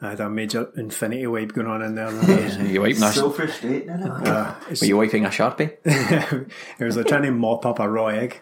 [0.00, 2.10] I had a major infinity wipe going on in there.
[2.66, 4.10] You wiping a, So frustrating, isn't?
[4.10, 5.76] Uh, were you wiping a sharpie?
[6.78, 8.40] it was like trying to mop up a raw egg.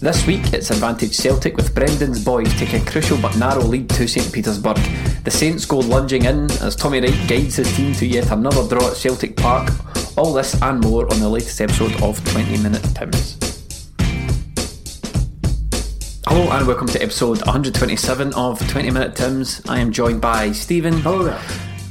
[0.00, 4.06] This week it's Advantage Celtic with Brendan's boys take a crucial but narrow lead to
[4.06, 4.76] St Petersburg.
[5.24, 8.90] The Saints go lunging in as Tommy Wright guides his team to yet another draw
[8.90, 9.70] at Celtic Park.
[10.18, 13.38] All this and more on the latest episode of 20 Minute Tims.
[16.34, 19.62] Hello and welcome to episode 127 of 20 Minute Tims.
[19.68, 21.40] I am joined by Stephen Hello there.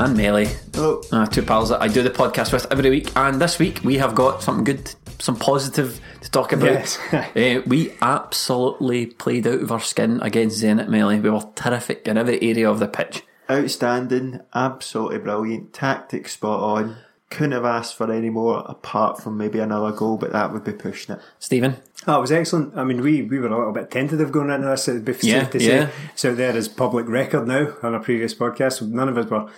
[0.01, 0.49] and Melly.
[0.73, 1.01] Hello.
[1.13, 3.97] Uh, two pals that I do the podcast with every week, and this week we
[3.99, 6.73] have got something good, some positive to talk about.
[6.73, 6.99] Yes.
[7.13, 11.21] uh, we absolutely played out of our skin against Zenit Melly.
[11.21, 13.23] We were terrific in every area of the pitch.
[13.49, 16.97] Outstanding, absolutely brilliant, tactics spot on.
[17.33, 20.71] Couldn't have asked for any more apart from maybe another goal, but that would be
[20.71, 21.21] pushing it.
[21.39, 22.77] Stephen, Oh, it was excellent.
[22.77, 24.87] I mean, we, we were a little bit tentative going into this.
[24.87, 25.87] It'd be Yeah, safe to yeah.
[25.87, 25.91] say.
[26.13, 28.81] It's out there as public record now on a previous podcast.
[28.87, 29.49] None of us were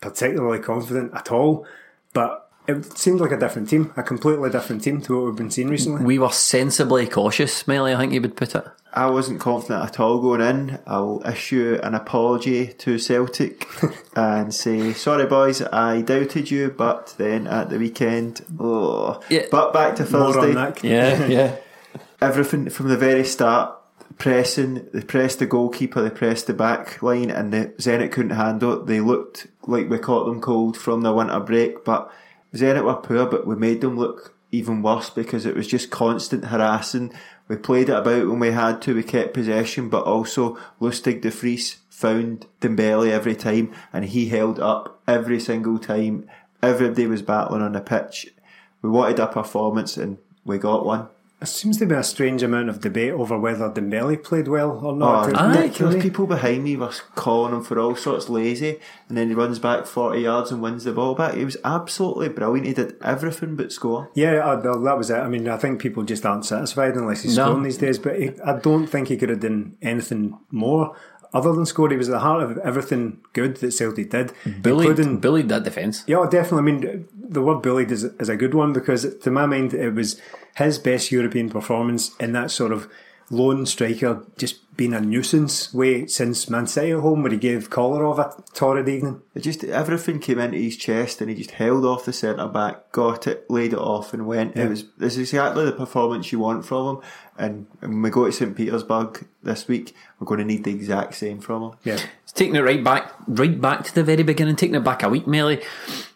[0.00, 1.66] particularly confident at all,
[2.12, 5.50] but it seemed like a different team, a completely different team to what we've been
[5.50, 6.04] seeing recently.
[6.04, 8.64] we were sensibly cautious, Melly, I think you would put it.
[8.92, 10.78] I wasn't confident at all going in.
[10.86, 13.66] I'll issue an apology to Celtic
[14.16, 19.20] and say, sorry boys, I doubted you, but then at the weekend, oh.
[19.28, 19.46] Yeah.
[19.50, 20.54] But back to Thursday.
[20.88, 21.56] Yeah, yeah.
[22.22, 23.76] everything from the very start,
[24.16, 28.80] pressing, they pressed the goalkeeper, they pressed the back line, and the Zenit couldn't handle
[28.80, 28.86] it.
[28.86, 32.12] They looked like we caught them cold from the winter break, but
[32.54, 36.46] Zenit were poor, but we made them look even worse because it was just constant
[36.46, 37.12] harassing.
[37.48, 41.30] We played it about when we had to, we kept possession, but also Lustig de
[41.30, 46.28] Vries found Dembele every time, and he held up every single time.
[46.62, 48.32] Everybody was battling on the pitch.
[48.80, 51.08] We wanted a performance, and we got one.
[51.40, 54.92] There seems to be a strange amount of debate over whether Dembele played well or
[54.92, 55.28] Oh, not.
[55.28, 55.56] it's aye.
[55.56, 56.02] ridiculous.
[56.02, 58.78] People behind me were calling him for all sorts lazy,
[59.08, 61.34] and then he runs back 40 yards and wins the ball back.
[61.34, 62.66] He was absolutely brilliant.
[62.68, 64.08] He did everything but score.
[64.14, 65.16] Yeah, uh, well, that was it.
[65.18, 67.46] I mean, I think people just aren't satisfied unless he's No.
[67.46, 67.98] scoring these days.
[67.98, 70.94] But he, I don't think he could have done anything more
[71.34, 71.90] other than score.
[71.90, 75.64] He was at the heart of everything good that Celtic did, Bullied, including bullied that
[75.64, 76.04] defence.
[76.06, 76.58] Yeah, definitely.
[76.58, 79.90] I mean, the word bullied is, is a good one because, to my mind, it
[79.90, 80.20] was
[80.56, 82.88] his best European performance in that sort of
[83.30, 87.70] lone striker just being a nuisance way since Man City at home, where he gave
[87.70, 89.22] Kolarov a torrid evening.
[89.34, 92.90] It just everything came into his chest, and he just held off the centre back,
[92.92, 94.56] got it, laid it off, and went.
[94.56, 97.02] It was this is exactly the performance you want from him.
[97.38, 101.14] And when we go to St Petersburg this week, we're going to need the exact
[101.14, 101.72] same from him.
[101.84, 101.98] Yeah.
[102.22, 105.08] It's taking it right back, right back to the very beginning, taking it back a
[105.08, 105.62] week, Melly.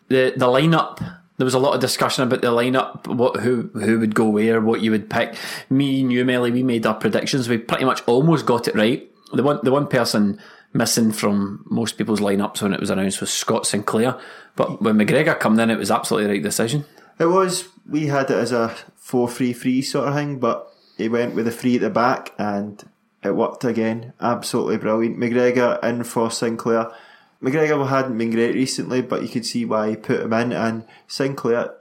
[0.09, 1.18] The the lineup.
[1.39, 4.61] There was a lot of discussion about the lineup, what who who would go where,
[4.61, 5.37] what you would pick.
[5.71, 7.49] Me and you, Melly, we made our predictions.
[7.49, 9.09] We pretty much almost got it right.
[9.33, 10.41] The one the one person
[10.73, 14.19] missing from most people's lineups when it was announced was Scott Sinclair.
[14.57, 16.85] But when McGregor came in, it was absolutely the right decision.
[17.19, 17.69] It was.
[17.89, 21.77] We had it as a four-three-three sort of thing, but he went with a three
[21.77, 22.83] at the back, and
[23.23, 24.13] it worked again.
[24.21, 25.19] Absolutely brilliant.
[25.19, 26.91] McGregor in for Sinclair.
[27.43, 30.53] McGregor hadn't been great recently, but you could see why he put him in.
[30.53, 31.75] And Sinclair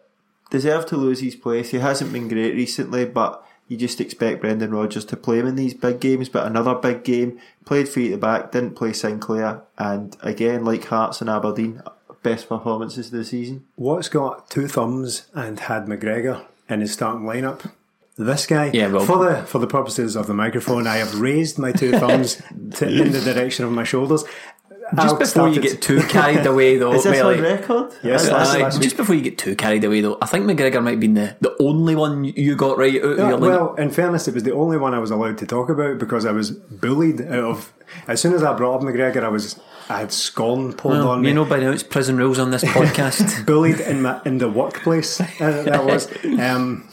[0.49, 1.71] deserved to lose his place.
[1.71, 5.55] He hasn't been great recently, but you just expect Brendan Rodgers to play him in
[5.55, 6.29] these big games.
[6.29, 10.85] But another big game, played three at the back, didn't play Sinclair, and again, like
[10.85, 11.81] Hearts and Aberdeen,
[12.23, 13.65] best performances of the season.
[13.75, 17.71] What's got two thumbs and had McGregor in his starting lineup?
[18.19, 18.71] This guy.
[18.73, 21.91] Yeah, well- for the for the purposes of the microphone, I have raised my two
[21.91, 22.41] thumbs
[22.77, 24.23] to, in the direction of my shoulders.
[24.95, 27.93] Just I before you get too carried away, though, Is this on record?
[28.03, 28.83] Yes, Uh, last- aye, last week.
[28.83, 31.35] just before you get too carried away, though, I think McGregor might have been the,
[31.41, 34.53] the only one you got right out of Yeah, well, in fairness, it was the
[34.53, 37.73] only one I was allowed to talk about because I was bullied out of.
[38.07, 41.21] As soon as I brought up McGregor, I was I had scorn pulled Well, on
[41.21, 41.29] me.
[41.29, 43.45] you know by now it's prison rules on this podcast.
[43.45, 45.19] bullied in my in the workplace.
[45.21, 46.07] Uh, that was.
[46.39, 46.89] Um,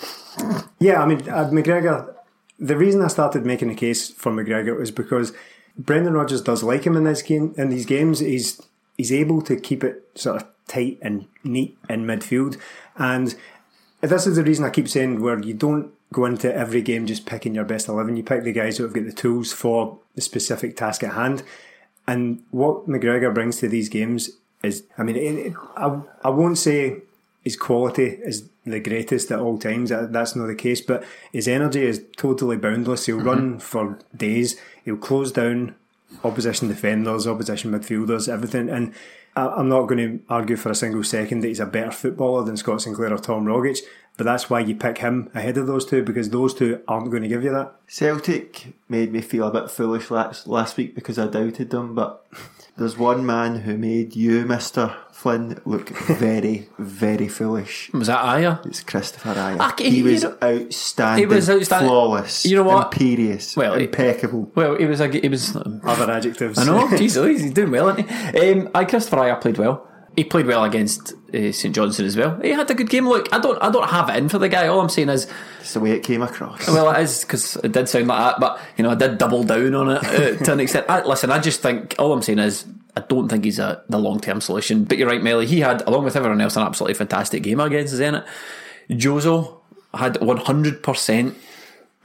[0.78, 2.12] yeah, I mean uh, McGregor.
[2.60, 5.32] The reason I started making a case for McGregor was because
[5.76, 7.54] Brendan Rodgers does like him in this game.
[7.56, 8.60] In these games, he's
[8.96, 12.58] he's able to keep it sort of tight and neat in midfield,
[12.96, 13.34] and
[14.00, 17.26] this is the reason I keep saying where you don't go into every game just
[17.26, 18.16] picking your best eleven.
[18.16, 21.42] You pick the guys who have got the tools for the specific task at hand.
[22.06, 24.30] And what McGregor brings to these games
[24.62, 26.98] is, I mean, it, it- I, I won't say
[27.44, 29.90] his quality is the greatest at all times.
[29.90, 33.06] That, that's not the case, but his energy is totally boundless.
[33.06, 33.26] He'll mm-hmm.
[33.26, 34.58] run for days.
[34.84, 35.74] He'll close down
[36.22, 38.68] opposition defenders, opposition midfielders, everything.
[38.70, 38.94] And
[39.36, 42.44] I, I'm not going to argue for a single second that he's a better footballer
[42.44, 43.80] than Scott Sinclair or Tom Rogic.
[44.16, 47.24] But that's why you pick him ahead of those two because those two aren't going
[47.24, 47.74] to give you that.
[47.88, 52.24] Celtic made me feel a bit foolish last, last week because I doubted them, but
[52.76, 54.94] there's one man who made you, Mr.
[55.10, 57.90] Flynn, look very, very foolish.
[57.92, 58.64] was that Ajer?
[58.66, 59.56] It's Kristoffer Ajer.
[59.58, 61.88] Ah, he you was know- outstanding, He was outstanding.
[61.88, 62.92] flawless, You know what?
[62.94, 64.52] imperious, Well, he- impeccable.
[64.54, 65.56] Well, he was a, he was.
[65.56, 66.58] Other adjectives.
[66.58, 68.52] I know, jeez, he's doing well, isn't he?
[68.52, 69.88] Um, I Kristoffer Ajer played well.
[70.16, 72.38] He played well against uh, St Johnstone as well.
[72.40, 73.08] He had a good game.
[73.08, 74.68] Look, I don't, I don't have it in for the guy.
[74.68, 75.26] All I'm saying is,
[75.60, 76.68] It's the way it came across.
[76.68, 79.42] well, it is because it did sound like that, but you know, I did double
[79.42, 80.86] down on it uh, to an extent.
[80.88, 82.64] I, listen, I just think all I'm saying is,
[82.96, 84.84] I don't think he's a the long term solution.
[84.84, 85.46] But you're right, Melly.
[85.46, 88.24] He had, along with everyone else, an absolutely fantastic game against Zenit.
[88.88, 89.58] Jozo
[89.92, 91.36] had 100 percent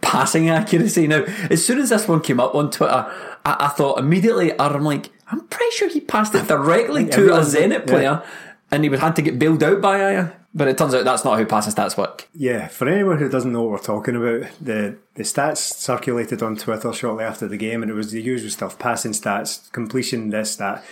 [0.00, 1.06] passing accuracy.
[1.06, 3.10] Now, as soon as this one came up on Twitter,
[3.44, 7.40] I, I thought immediately, I'm like, I'm pretty sure he passed it directly to a
[7.40, 7.78] Zenit yeah.
[7.80, 8.22] player,
[8.70, 10.34] and he would had to get bailed out by Ajer.
[10.54, 12.28] But it turns out that's not how passing stats work.
[12.32, 16.56] Yeah, for anyone who doesn't know what we're talking about, the the stats circulated on
[16.56, 20.56] Twitter shortly after the game, and it was the usual stuff: passing stats, completion, this,
[20.56, 20.82] that.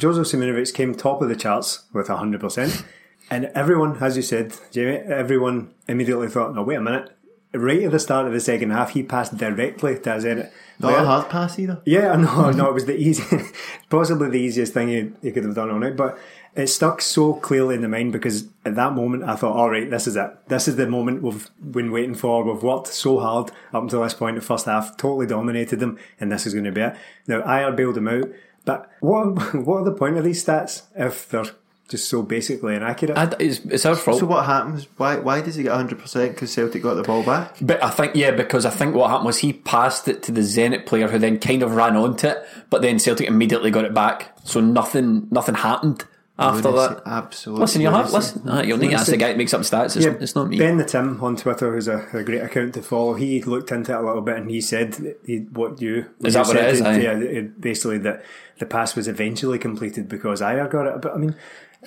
[0.00, 2.84] Jozo Simunovic came top of the charts with hundred percent,
[3.30, 7.14] and everyone, as you said, Jamie, everyone immediately thought, "No, wait a minute."
[7.54, 10.50] Right at the start of the second half, he passed directly to Zenit.
[10.80, 11.80] Not a hard pass either.
[11.84, 13.24] Yeah, no, no, it was the easy,
[13.88, 16.18] possibly the easiest thing you, you could have done on it, but
[16.56, 19.88] it stuck so clearly in the mind because at that moment I thought, all right,
[19.88, 20.30] this is it.
[20.48, 22.44] This is the moment we've been waiting for.
[22.44, 24.36] We've worked so hard up until this point.
[24.36, 26.96] In the first half totally dominated them, and this is going to be it.
[27.26, 28.30] Now Ajer bailed him out,
[28.64, 31.46] but what what are the point of these stats if they're
[31.88, 33.16] just so basically inaccurate?
[33.16, 34.20] I, it's, it's our fault.
[34.20, 34.86] So what happens?
[34.96, 37.56] Why why does he get 100% because Celtic got the ball back?
[37.60, 40.40] But I think yeah, because I think what happened was he passed it to the
[40.40, 43.94] Zenit player who then kind of ran onto it, but then Celtic immediately got it
[43.94, 44.36] back.
[44.44, 46.04] So nothing nothing happened
[46.38, 47.02] after that.
[47.06, 47.60] Absolutely.
[47.60, 48.48] Listen, you'll have listen.
[48.48, 49.96] Uh, you'll need to ask the guy that makes up stats.
[49.96, 50.58] It's, it's not me.
[50.58, 53.92] Ben the Tim on Twitter, who's a, a great account to follow, he looked into
[53.92, 56.76] it a little bit and he said he, what you Is you that what it
[56.76, 57.34] said, is?
[57.34, 58.24] Yeah, basically that
[58.58, 61.00] the pass was eventually completed because Ajer got it.
[61.00, 61.36] But I mean,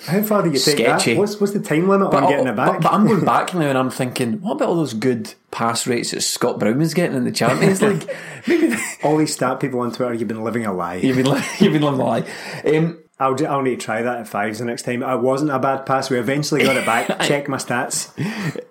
[0.06, 1.14] how far do you take Sketchy.
[1.14, 1.18] that?
[1.20, 2.72] What's, what's the time limit on getting it back?
[2.74, 5.86] But, but I'm going back now and I'm thinking, what about all those good pass
[5.86, 8.08] rates that Scott Brown was getting in the Champions League?
[8.46, 10.96] Maybe All these stat people on Twitter, you've been living a lie.
[10.96, 12.24] you've been li- you've been living a lie.
[12.64, 15.02] Um, I'll, ju- I'll need to try that at fives the next time.
[15.02, 16.08] It wasn't a bad pass.
[16.08, 17.08] We eventually got it back.
[17.22, 18.12] Check my stats.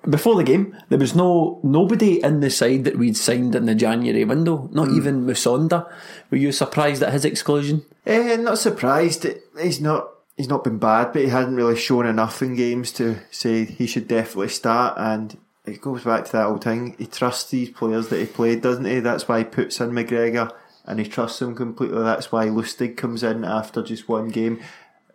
[0.10, 3.76] before the game, there was no nobody in the side that we'd signed in the
[3.76, 4.69] January window.
[4.72, 5.92] Not even Musonda.
[6.31, 7.84] Were you surprised at his exclusion?
[8.06, 9.28] Eh, not surprised.
[9.62, 10.07] He's not.
[10.38, 13.88] He's not been bad, but he hadn't really shown enough in games to say he
[13.88, 14.94] should definitely start.
[14.98, 16.96] And it goes back to that old thing.
[17.00, 19.00] He trusts these players that he played, doesn't he?
[19.00, 20.52] That's why he puts in McGregor,
[20.86, 22.04] and he trusts him completely.
[22.04, 24.60] That's why Lustig comes in after just one game.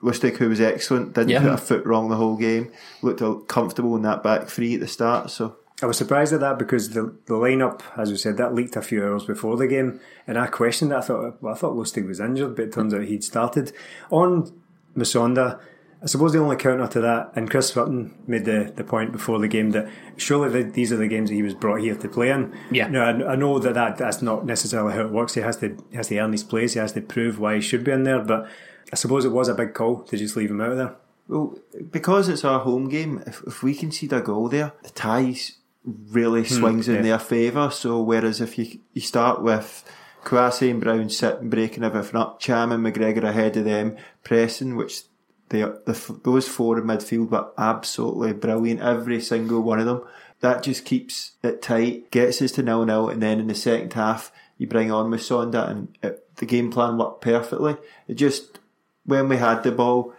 [0.03, 1.43] Lustig, who was excellent, didn't Yeah.
[1.43, 2.73] put a foot wrong the whole game.
[3.01, 5.31] Looked comfortable in that back three at the start.
[5.31, 8.75] So I was surprised at that because the the lineup, as we said, that leaked
[8.75, 10.97] a few hours before the game, and I questioned it.
[10.97, 13.73] I thought, well, I thought Lustig was injured, but it turns out he'd started
[14.11, 14.53] on
[14.97, 15.61] Musonda.
[16.03, 19.39] I suppose the only counter to that, and Chris Sutton made the, the point before
[19.39, 22.09] the game that surely the, these are the games that he was brought here to
[22.09, 22.53] play in.
[22.73, 22.89] Yeah.
[22.89, 25.35] Now I, I know that, that that's not necessarily how it works.
[25.35, 26.73] He has to he has to earn his place.
[26.73, 28.19] He has to prove why he should be in there.
[28.19, 28.49] But
[28.93, 30.97] I suppose it was a big call to just leave him out of there.
[31.29, 31.57] Well,
[31.91, 36.43] because it's our home game, if, if we concede a goal there, the ties really
[36.43, 37.03] hmm, swings in yeah.
[37.03, 37.71] their favour.
[37.71, 39.85] So whereas if you you start with
[40.25, 45.03] Kouassi and Brown sitting, breaking everything up, Cham and McGregor ahead of them, pressing, which
[45.49, 50.03] they the, those four in midfield were absolutely brilliant, every single one of them.
[50.41, 53.93] That just keeps it tight, gets us to nil nil, and then in the second
[53.93, 57.77] half, you bring on Musonda, and it, the game plan worked perfectly.
[58.09, 58.59] It just
[59.05, 60.15] when we had the ball,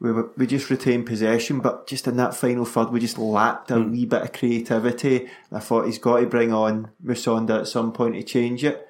[0.00, 3.70] we were, we just retained possession, but just in that final third, we just lacked
[3.70, 3.90] a hmm.
[3.90, 5.28] wee bit of creativity.
[5.50, 8.88] I thought he's got to bring on Musonda at some point to change it.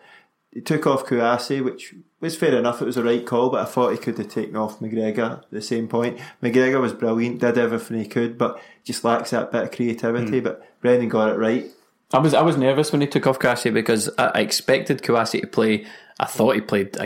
[0.55, 2.81] He took off Kouassi, which was fair enough.
[2.81, 5.51] It was the right call, but I thought he could have taken off McGregor at
[5.51, 6.19] the same point.
[6.43, 10.39] McGregor was brilliant, did everything he could, but just lacks that bit of creativity.
[10.41, 11.67] But Brendan got it right.
[12.13, 15.41] I was I was nervous when he took off Kouassi because I, I expected Kouassi
[15.41, 15.87] to play.
[16.21, 16.97] I thought he played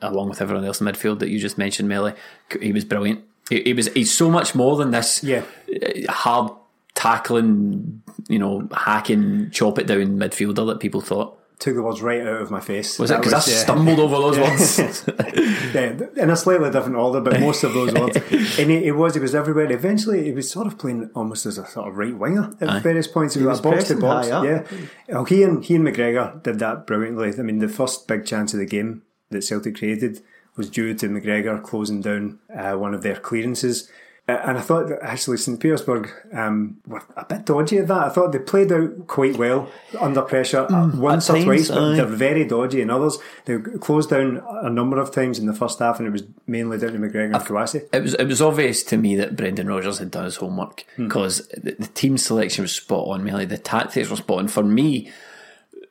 [0.00, 2.14] along with everyone else in midfield that you just mentioned, Melly.
[2.62, 3.24] He was brilliant.
[3.50, 5.42] He, he was he's so much more than this Yeah.
[5.68, 6.52] uh, hard
[6.94, 11.36] tackling, you know, hacking, chop it down midfielder that people thought.
[11.60, 12.98] Took the words right out of my face.
[12.98, 13.62] Was it That because I was, yeah.
[13.62, 15.04] stumbled over those words?
[15.74, 18.16] yeah, in a slightly different order, but most of those words.
[18.58, 19.70] And he, he was, he was everywhere.
[19.70, 22.78] Eventually, it was sort of playing almost as a sort of right winger at Aye.
[22.80, 23.34] various points.
[23.34, 24.28] He, He was was box to box.
[24.28, 24.62] Yeah.
[25.08, 27.32] Well, he and he and McGregor did that brilliantly.
[27.38, 30.20] I mean, the first big chance of the game that Celtic created
[30.56, 33.90] was due to McGregor closing down uh, one of their clearances.
[34.26, 35.60] Uh, and I thought that actually St.
[35.60, 38.04] Petersburg um, were a bit dodgy at that.
[38.04, 39.68] I thought they played out quite well
[40.00, 41.96] under pressure uh, once or times, twice, but aye.
[41.96, 43.18] they're very dodgy in others.
[43.44, 46.78] They closed down a number of times in the first half, and it was mainly
[46.78, 47.86] down to McGregor and Kouassi.
[47.92, 51.46] It was it was obvious to me that Brendan Rodgers had done his homework because
[51.48, 53.22] the, the team selection was spot on.
[53.24, 54.48] Really, the tactics were spot on.
[54.48, 55.12] For me,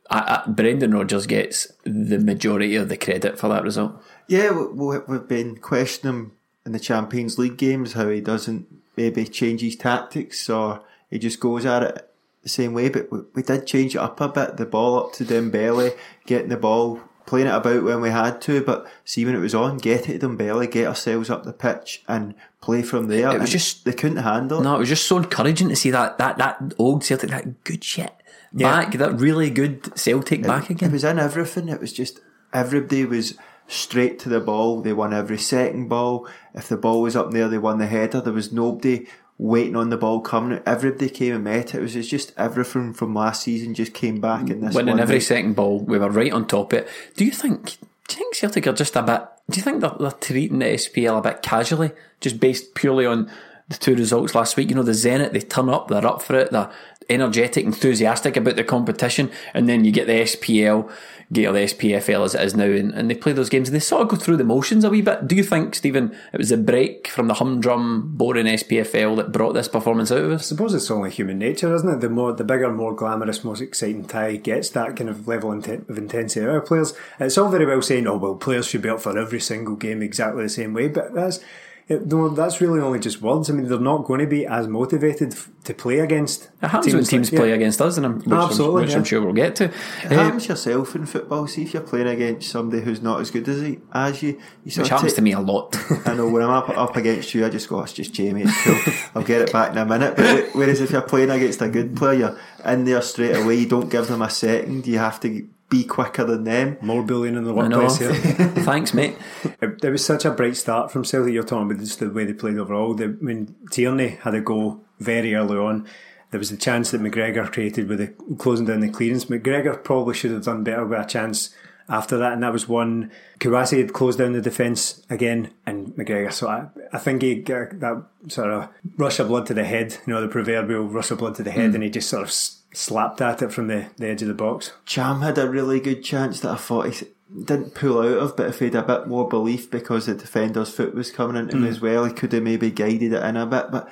[0.10, 4.02] I, I, Brendan Rodgers gets the majority of the credit for that result.
[4.28, 4.66] Yeah, we-
[4.98, 6.32] we- we've been questioning him
[6.66, 11.40] in the Champions League games how he doesn't maybe change his tactics or he just
[11.40, 12.10] goes at it
[12.44, 12.90] the same way.
[12.90, 14.58] But we, we did change it up a bit.
[14.58, 18.62] The ball up to Dembele, getting the ball, playing it about when we had to.
[18.64, 22.04] But see when it was on, get it to Dembele, get ourselves up the pitch
[22.08, 23.30] and play from there.
[23.30, 24.64] It was And just- they couldn't handle it.
[24.64, 27.84] No, it was just so encouraging to see that that that old Celtic, that good
[27.84, 28.14] shit
[28.54, 28.72] Yeah.
[28.84, 30.90] back, that really good Celtic back again.
[30.90, 31.68] It was in everything.
[31.70, 32.20] It was just
[32.54, 33.34] everybody was
[33.68, 34.82] straight to the ball.
[34.82, 36.28] They won every second ball.
[36.54, 38.22] If the ball was up there, they won the header.
[38.22, 40.62] There was nobody waiting on the ball coming.
[40.66, 41.80] Everybody came and met it.
[41.80, 45.56] It was just everything from last season just came back in this Winning every second
[45.56, 46.90] ball, we were right on top of it.
[47.16, 47.78] Do you think?
[48.08, 49.22] Do you think Celtic are just a bit?
[49.50, 51.92] Do you think they're, they're treating the SPL a bit casually,
[52.22, 53.30] just based purely on
[53.70, 54.70] the two results last week?
[54.70, 56.70] You know, the Zenit, they turn up, they're up for it, they're
[57.10, 60.92] energetic, enthusiastic about the competition, and then you get the SPL,
[61.32, 63.80] get the SPFL as it is now, and, and they play those games and they
[63.80, 65.28] sort of go through the motions a wee bit.
[65.28, 69.54] Do you think, Stephen, it was a break from the humdrum, boring SPFL that brought
[69.54, 70.42] this performance out of us?
[70.42, 72.02] I suppose it's only human nature, isn't it?
[72.02, 75.98] The more, the bigger, more glamorous, most exciting tie gets that kind of level of
[75.98, 76.94] intensity out of players.
[77.20, 80.02] It's all very well saying, "Oh well, players should be up for every single game
[80.02, 81.40] exactly the same way," but that's
[81.88, 83.50] it, no, that's really only just words.
[83.50, 86.50] I mean, they're not going to be as motivated f- to play against.
[86.62, 87.56] It happens when teams like- play yeah.
[87.56, 89.66] against us, and I'm, which, Absolutely, I'm, which I'm sure we'll get to.
[89.66, 89.74] It
[90.06, 91.46] Uh, happens yourself in football.
[91.48, 94.30] See if you're playing against somebody who's not as good as he, as you.
[94.64, 95.76] you which happens take- to me a lot.
[96.08, 98.64] I know when I'm up, up against you, I just go, it's just Jamie, it's
[98.64, 98.94] cool.
[99.16, 100.16] I'll get it back in a minute.
[100.16, 102.38] But whereas if you're playing against a good player, you're
[102.74, 103.56] in there straight away.
[103.56, 104.88] You don't give them a second.
[104.88, 106.78] You have to be quicker than them.
[106.82, 108.14] More bullying in the I workplace here.
[108.14, 109.18] Thanks, mate.
[109.60, 111.34] It, it was such a bright start from Celtic.
[111.34, 112.94] You're talking about just the way they played overall.
[112.94, 115.88] The, I mean, Tierney had a go very early on.
[116.30, 119.26] There was the chance that McGregor created with the closing down the clearance.
[119.26, 121.56] McGregor probably should have done better with a chance
[121.90, 123.12] after that, and that was one.
[123.40, 126.32] Kouassi had closed down the defence again, and McGregor.
[126.32, 129.98] So I, I think he got that sort of rush of blood to the head,
[130.06, 131.76] you know, the proverbial rush of blood to the head, hmm.
[131.76, 134.34] and he just sort of s- slapped at it from the, the edge of the
[134.34, 134.72] box.
[134.86, 138.50] Cham had a really good chance that I thought he didn't pull out of, but
[138.50, 141.64] if he had a bit more belief because the defender's foot was coming into him
[141.64, 141.70] hmm.
[141.70, 143.72] as well, he could have maybe guided it in a bit.
[143.72, 143.90] But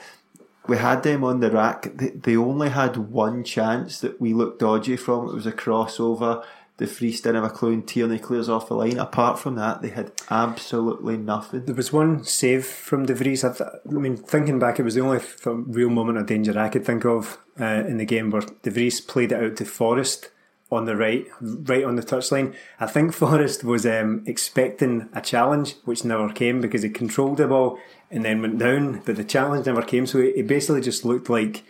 [0.68, 1.92] we had them on the rack.
[1.96, 5.28] They, they only had one chance that we looked dodgy from.
[5.28, 6.44] It was a crossover.
[6.82, 8.98] De Vries didn't have a and Tierney clears off the line.
[8.98, 11.66] Apart from that, they had absolutely nothing.
[11.66, 13.44] There was one save from De Vries.
[13.44, 16.58] I, th- I mean, thinking back, it was the only th- real moment of danger
[16.58, 19.66] I could think of uh, in the game where De Vries played it out to
[19.66, 20.32] Forrest
[20.72, 22.56] on the right, right on the touchline.
[22.80, 27.48] I think Forrest was um, expecting a challenge, which never came because he controlled the
[27.48, 27.78] ball
[28.10, 30.08] and then went down, but the challenge never came.
[30.08, 31.64] So he basically just looked like.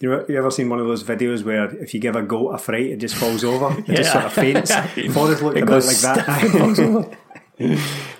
[0.00, 2.86] You, ever seen one of those videos where if you give a goat a fright,
[2.86, 3.76] it just falls over?
[3.80, 4.72] It just sort of faints.
[5.12, 7.18] Forrest looked It a bit like that.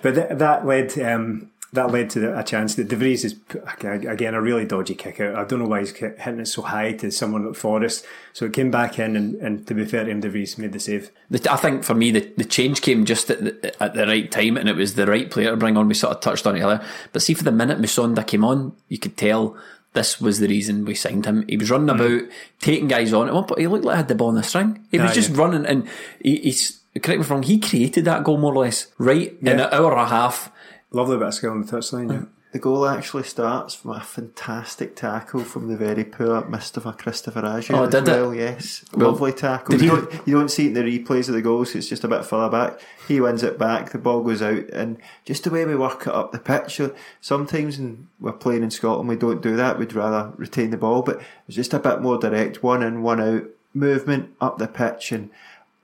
[0.03, 3.37] But th- that led um, that led to a chance that De Vries is
[3.81, 5.37] again a really dodgy kick out.
[5.37, 8.07] I don't know why he's hitting it so high to someone at Forrest.
[8.33, 10.73] So it came back in, and, and to be fair to him, De Vries made
[10.73, 11.11] the save.
[11.31, 14.31] The, I think for me, the, the change came just at the, at the right
[14.31, 15.89] time, and it was the right player to bring on.
[15.89, 18.75] We sort of touched on it earlier, but see, for the minute Musonda came on,
[18.89, 19.57] you could tell
[19.99, 21.45] this was the reason we signed him.
[21.49, 22.23] He was running about,
[22.61, 23.29] taking guys on.
[23.29, 24.87] At one point, he looked like he had the ball on the string.
[24.91, 25.39] He was Ah, just yeah.
[25.43, 25.89] running, and
[26.23, 29.37] he, he's correct me if I'm wrong, he created that goal more or less, right?
[29.41, 30.51] In an hour and a half.
[30.91, 32.11] Lovely bit of skill on the touchline.
[32.13, 32.23] Yeah.
[32.51, 37.77] The goal actually starts from a fantastic tackle from the very poor Mustafa Kristoffer Ajer.
[37.77, 38.37] Oh, did it?
[38.39, 39.75] Yes, Well, lovely tackle.
[39.75, 41.75] You he- don't, you don't see it in the replays of the goals.
[41.75, 42.81] It's just a bit further back.
[43.07, 43.91] He wins it back.
[43.91, 46.81] The ball goes out, and just the way we work it up the pitch.
[47.21, 49.79] Sometimes when we're playing in Scotland, we don't do that.
[49.79, 53.21] We'd rather retain the ball, but it's just a bit more direct, one in, one
[53.21, 55.29] out movement up the pitch, and.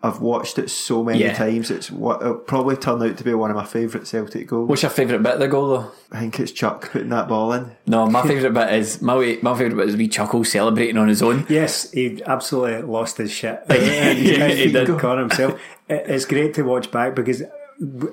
[0.04, 1.32] I've watched it so many Yeah.
[1.32, 1.70] times.
[1.70, 4.68] It's what it'll probably turn out to be one of my favourite Celtic goals.
[4.68, 5.87] What's your favourite bit of the goal though?
[6.12, 7.70] I think it's Chuck putting that ball in.
[7.87, 11.08] No, my favourite bit is my way, my favourite bit is wee Chuckle celebrating on
[11.08, 11.46] his own.
[11.49, 13.62] Yes, he absolutely lost his shit.
[13.70, 14.99] Yeah, he did.
[14.99, 15.58] Connor himself.
[15.88, 17.42] It- It's great to watch back because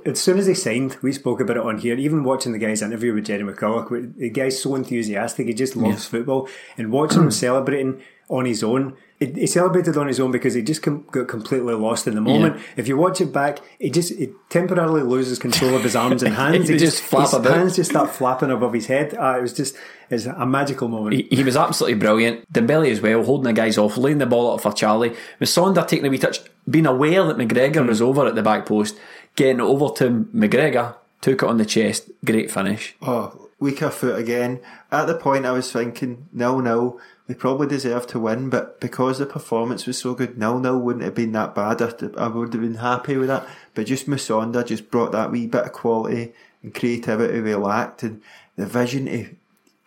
[0.06, 1.96] as soon as he signed, we spoke about it on here.
[1.96, 5.46] Even watching the guy's interview with Gerry McCulloch, the guy's so enthusiastic.
[5.48, 8.96] He just loves football, and watching him celebrating on his own.
[9.22, 12.22] He he celebrated on his own because he just com- got completely lost in the
[12.22, 12.60] moment.
[12.76, 16.34] If you watch it back, he just he temporarily loses control of his arms and
[16.44, 16.68] hands.
[16.68, 17.54] They just flap his about.
[17.58, 19.16] hands just start flapping above his head.
[19.18, 19.78] Ah, it was just
[20.10, 21.16] it's a magical moment.
[21.16, 22.52] He, he was absolutely brilliant.
[22.52, 25.16] Dembele as well, holding the guys off, laying the ball up for Charlie.
[25.40, 28.98] Musonda taking a wee touch, being aware that McGregor was over at the back post,
[29.36, 30.26] getting it over to.
[30.34, 32.10] McGregor took it on the chest.
[32.26, 32.96] Great finish.
[33.04, 34.60] Oh, weaker foot again.
[34.92, 37.00] At the point, I was thinking, no, nil.
[37.32, 41.06] We probably deserved to win, but because the performance was so good, nil nil wouldn't
[41.06, 41.82] have been that bad.
[41.82, 43.48] I, I would have been happy with that.
[43.74, 48.22] But just Musonda just brought that wee bit of quality and creativity we lacked, and
[48.58, 49.30] the vision to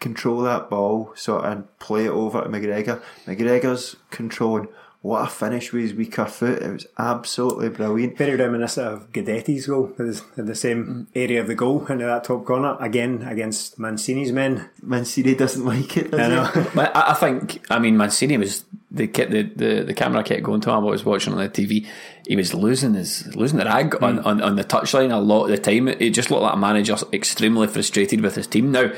[0.00, 3.02] control that ball, sort of and play it over to McGregor.
[3.26, 4.68] McGregor's controlling.
[5.04, 6.62] What a finish with his weaker foot!
[6.62, 8.16] It was absolutely brilliant.
[8.16, 12.06] Very reminiscent of Guidetti's goal, it was in the same area of the goal into
[12.06, 14.70] that top corner again against Mancini's men.
[14.82, 16.11] Mancini doesn't like it.
[16.11, 16.70] Does I know.
[16.75, 20.42] But I, I think, I mean, Mancini was the, kept the, the the camera kept
[20.42, 20.76] going to him.
[20.76, 21.87] I was watching on the TV.
[22.26, 24.26] He was losing his losing the rag on, hmm.
[24.26, 25.88] on, on the touchline a lot of the time.
[25.88, 28.73] It, it just looked like a manager extremely frustrated with his team.
[28.73, 28.90] Now,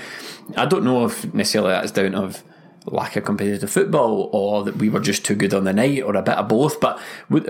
[0.57, 2.45] I don't know if necessarily that's down of
[2.87, 6.15] lack of competitive football or that we were just too good on the night or
[6.17, 6.81] a bit of both.
[6.81, 6.99] But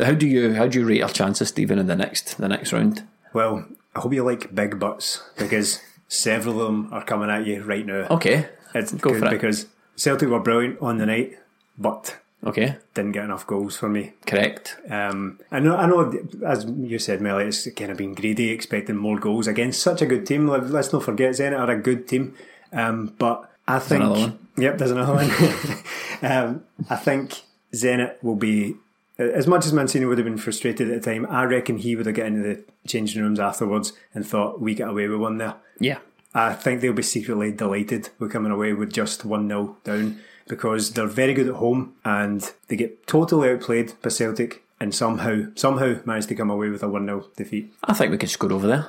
[0.02, 2.72] how do you how do you rate our chances, Stephen, in the next the next
[2.72, 3.02] round?
[3.32, 7.62] Well, I hope you like big butts because several of them are coming at you
[7.62, 8.06] right now.
[8.10, 9.30] Okay, It's go good for it.
[9.30, 11.38] because Celtic were brilliant on the night,
[11.78, 14.12] but Okay, didn't get enough goals for me.
[14.26, 14.76] correct.
[14.88, 16.12] Um, I know, I know,
[16.46, 20.06] as you said, Melly, it's kind of been greedy, expecting more goals against such a
[20.06, 20.46] good team.
[20.46, 22.34] Let- Let's not forget, Zenit are a good team.
[22.72, 24.48] Um, but I think, another one.
[24.56, 25.30] yep, there's another one.
[26.22, 28.76] um, I think Zenit will be,
[29.18, 32.06] as much as Mancini would have been frustrated at the time, I reckon he would
[32.06, 35.54] have got into the changing rooms afterwards and thought, we get away with one there.
[35.78, 35.98] Yeah,
[36.36, 40.92] I think they'll be secretly delighted with coming away with just 1 0 down because
[40.92, 45.96] they're very good at home and they get totally outplayed by Celtic and somehow somehow
[46.04, 47.72] manage to come away with a 1 0 defeat.
[47.84, 48.88] I think we could score over there.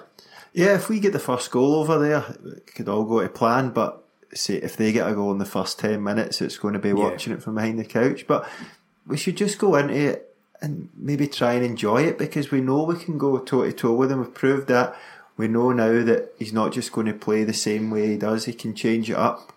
[0.54, 2.26] Yeah, if we get the first goal over there,
[2.58, 3.70] it could all go to plan.
[3.70, 4.04] But
[4.38, 6.94] say if they get a goal in the first ten minutes, it's going to be
[6.94, 8.26] watching it from behind the couch.
[8.28, 8.48] But
[9.06, 12.84] we should just go into it and maybe try and enjoy it because we know
[12.84, 14.20] we can go toe to toe with him.
[14.20, 14.96] We've proved that.
[15.38, 18.46] We know now that he's not just going to play the same way he does.
[18.46, 19.54] He can change it up.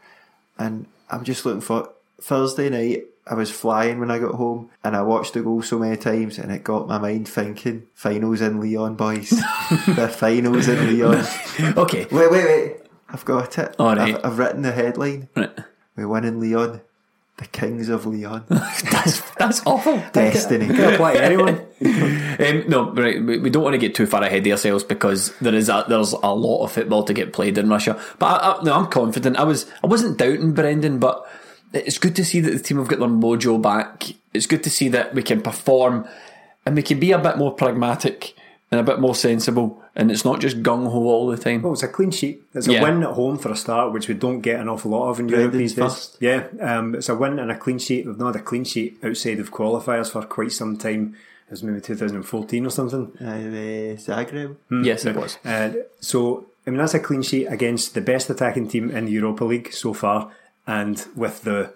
[0.58, 1.90] And I'm just looking for
[2.20, 3.04] Thursday night.
[3.26, 6.38] I was flying when I got home and I watched the goal so many times
[6.38, 9.30] and it got my mind thinking finals in Lyon, boys.
[9.86, 11.24] the finals in Lyon.
[11.76, 12.76] Okay, Wait, wait, wait.
[13.12, 13.74] I've got it.
[13.78, 14.14] All right.
[14.14, 15.28] I've, I've written the headline.
[15.36, 15.50] right.
[15.96, 16.80] We win in Lyon.
[17.36, 18.44] The Kings of Leon.
[18.48, 20.02] that's that's awful.
[20.12, 20.66] Destiny.
[20.66, 21.66] Can apply to anyone.
[22.40, 23.22] Um, no, right.
[23.22, 25.84] We, we don't want to get too far ahead of ourselves because there is a,
[25.88, 28.00] there's a lot of football to get played in Russia.
[28.18, 29.36] But I, I, no, I'm confident.
[29.36, 31.26] I was I wasn't doubting Brendan, but
[31.72, 34.04] it's good to see that the team have got their mojo back.
[34.32, 36.06] It's good to see that we can perform
[36.64, 38.34] and we can be a bit more pragmatic
[38.70, 41.62] and a bit more sensible, and it's not just gung ho all the time.
[41.62, 42.42] Well, it's a clean sheet.
[42.54, 42.82] It's a Yeah.
[42.82, 45.28] win at home for a start, which we don't get an awful lot of in
[45.28, 45.84] Europe Brendan's these days.
[45.92, 46.16] first.
[46.20, 48.06] Yeah, um, it's a win and a clean sheet.
[48.06, 51.16] We've not had a clean sheet outside of qualifiers for quite some time.
[51.48, 53.10] It was maybe 2014 or something.
[53.20, 54.54] Uh, the Zagreb.
[54.84, 55.38] Yes, it was.
[55.44, 59.10] Uh, so, I mean, that's a clean sheet against the best attacking team in the
[59.10, 60.30] Europa League so far,
[60.68, 61.72] and with the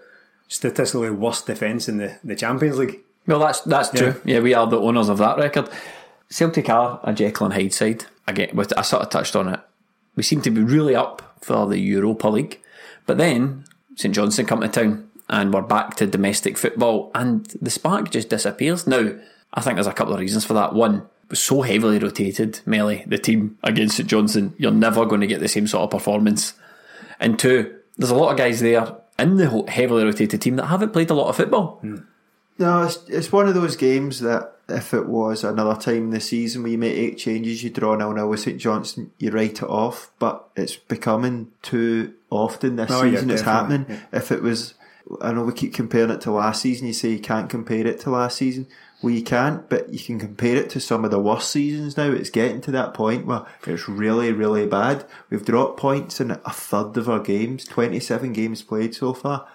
[0.47, 3.01] statistically worst defence in the, the Champions League.
[3.27, 4.15] Well, that's that's true.
[4.25, 5.69] Yeah, we are the owners of that record.
[6.35, 8.07] Celtic are a Jekyll and Hyde side.
[8.27, 9.61] Again, I sort of touched on it.
[10.17, 12.61] We seem to be really up for the Europa League,
[13.07, 17.71] but then St Johnstone come to town, and we're back to domestic football, and the
[17.71, 18.85] spark just disappears.
[18.85, 19.15] Now,
[19.53, 20.75] I think there's a couple of reasons for that.
[20.75, 24.55] One, was so heavily rotated, Melly, the team against St Johnstone.
[24.59, 26.55] You're never going to get the same sort of performance.
[27.21, 30.93] And two, there's a lot of guys there in the heavily rotated team that haven't
[30.93, 31.79] played a lot of football.
[31.81, 31.99] Hmm.
[32.59, 36.63] No, it's, it's one of those games that if it was another time this season
[36.63, 39.69] where you make eight changes, you draw nil nil with St Johnstone, you write it
[39.69, 40.11] off.
[40.19, 43.31] But it's becoming too often this Oh, yeah, season.
[43.31, 44.09] it's definitely, happening.
[44.13, 44.75] If it was,
[45.21, 46.87] I know we keep comparing it to last season.
[46.87, 48.67] You say you can't compare it to last season.
[49.03, 52.11] Well, you can't, but you can compare it to some of the worst seasons now.
[52.11, 55.05] It's getting to that point where it's really, really bad.
[55.29, 59.47] We've dropped points in a third of our games, 27 games played so far.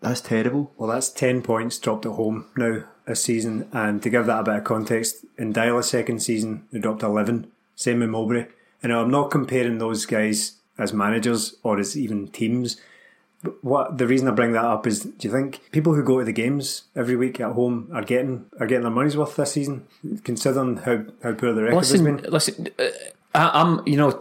[0.00, 0.72] That's terrible.
[0.78, 3.68] Well, that's 10 points dropped at home now this season.
[3.72, 7.50] And to give that a bit of context, in Deila's second season, they dropped 11.
[7.76, 8.46] Same with Mowbray.
[8.82, 12.80] And I'm not comparing those guys as managers or as even teams.
[13.42, 16.18] But what the reason I bring that up is, do you think people who go
[16.18, 19.52] to the games every week at home are getting are getting their money's worth this
[19.52, 19.86] season,
[20.24, 22.32] considering how, how poor the record Listen, has been?
[22.32, 22.68] listen.
[22.78, 22.84] Uh,
[23.34, 24.18] I, I'm, you know,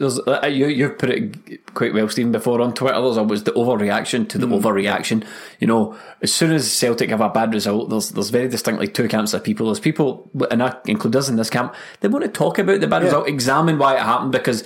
[0.00, 2.32] there's uh, you you've put it quite well, Stephen.
[2.32, 4.60] Before on Twitter, there's always the overreaction to the Mm.
[4.60, 5.24] overreaction.
[5.60, 9.06] You know, as soon as Celtic have a bad result, there's there's very distinctly two
[9.06, 9.66] camps of people.
[9.66, 11.74] There's people, and I include us in this camp.
[12.00, 14.64] They want to talk about the bad result, examine why it happened because.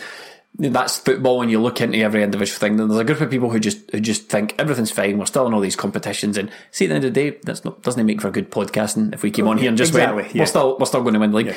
[0.56, 2.76] That's football, and you look into every individual thing.
[2.76, 5.18] Then there's a group of people who just who just think everything's fine.
[5.18, 7.64] We're still in all these competitions, and see at the end of the day, that's
[7.64, 9.12] not doesn't make for a good podcasting.
[9.12, 10.42] If we came on here and just Exactly, went, yeah.
[10.42, 11.54] we're still we're still going to win the league.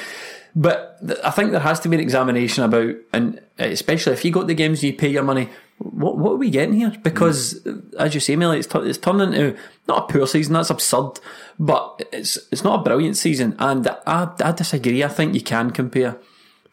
[0.57, 4.25] But th- I think there has to be an examination about, and uh, especially if
[4.25, 5.49] you got the games, you pay your money.
[5.77, 6.91] What what are we getting here?
[7.03, 9.55] Because uh, as you say, Melly, it's, tu- it's turned into
[9.87, 10.53] not a poor season.
[10.53, 11.19] That's absurd,
[11.59, 13.55] but it's it's not a brilliant season.
[13.59, 15.03] And I I disagree.
[15.03, 16.17] I think you can compare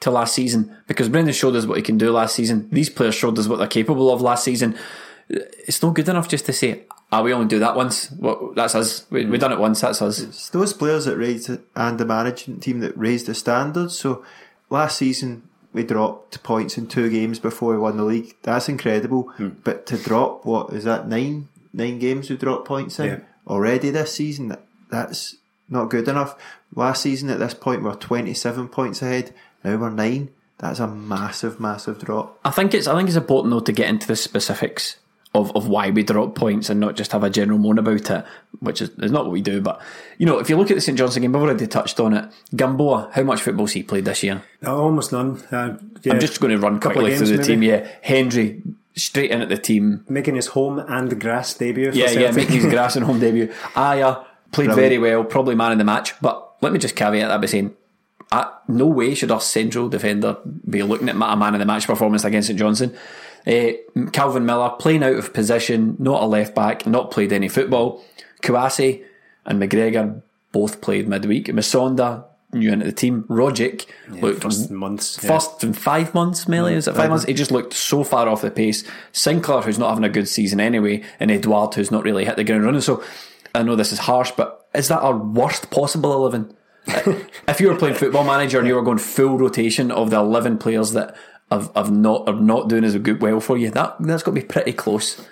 [0.00, 2.70] to last season because Brendan showed us what he can do last season.
[2.72, 4.76] These players showed us what they're capable of last season.
[5.30, 6.86] Uh, it's not good enough just to say,
[7.18, 9.06] "Ah, we only do that once." Well, that's us.
[9.10, 9.80] We we done it once.
[9.80, 10.18] That's us.
[10.20, 13.98] It's those players that raised it and the management team that raised the standards.
[13.98, 14.24] So
[14.70, 18.34] last season we dropped points in two games before we won the league.
[18.42, 19.32] That's incredible.
[19.64, 23.18] But to drop what is that nine nine games we dropped points in Yeah.
[23.48, 24.48] already this season.
[24.48, 25.36] that- That's
[25.68, 26.36] not good enough.
[26.76, 29.34] Last season at this point we we're twenty seven points ahead.
[29.64, 30.28] Now we're nine.
[30.58, 32.38] That's a massive, massive drop.
[32.44, 34.96] I think it's I think it's important though to get into the specifics
[35.34, 38.24] of, of why we drop points and not just have a general moan about it,
[38.60, 39.60] which is, is not what we do.
[39.60, 39.80] But
[40.16, 42.30] you know, if you look at the St Johnstone game, we've already touched on it.
[42.54, 44.42] Gamboa, how much football's he played this year?
[44.64, 45.42] Uh, almost none.
[45.50, 47.62] Uh, yeah, I'm just going to run couple of quickly through the games, team.
[47.62, 48.62] Yeah, Hendry
[48.96, 50.04] straight in at the team.
[50.08, 51.90] making his home and grass debut.
[51.90, 53.48] For Yeah, yeah, making his grass and home debut.
[53.74, 54.76] Ajer played Brilliant.
[54.76, 56.14] very well, probably man in the match.
[56.20, 57.74] But let me just caveat that by saying,
[58.30, 60.36] uh, no way should our central defender
[60.68, 62.96] be looking at a man in the match performance against St Johnstone.
[63.46, 63.72] Uh,
[64.12, 68.04] Calvin Miller playing out of position, not a left back, not played any football.
[68.42, 69.04] Kouassi
[69.44, 71.48] and McGregor both played midweek.
[71.48, 73.24] Musonda new into the team.
[73.24, 75.28] Rogic looked first months, yeah.
[75.28, 77.24] First in five months, Melly, is it five months?
[77.24, 78.84] He just looked so far off the pace.
[79.12, 82.44] Sinclair, who's not having a good season anyway, and Edouard, who's not really hit the
[82.44, 82.80] ground running.
[82.80, 83.02] So
[83.54, 86.56] I know this is harsh, but is that our worst possible 11?
[86.86, 90.58] if you were playing football manager and you were going full rotation of the 11
[90.58, 91.16] players that
[91.50, 94.40] have, have not are not doing as good well for you, that, that's got to
[94.40, 95.26] be pretty close.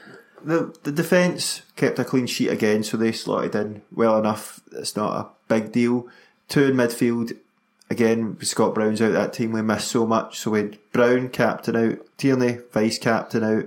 [0.44, 4.60] The the defence kept a clean sheet again, so they slotted in well enough.
[4.72, 6.08] It's not a big deal.
[6.48, 7.36] Two in midfield.
[7.90, 9.52] Again, Scott Brown's out that team.
[9.52, 10.38] We missed so much.
[10.38, 13.66] So we had Brown captain out, Tierney vice captain out,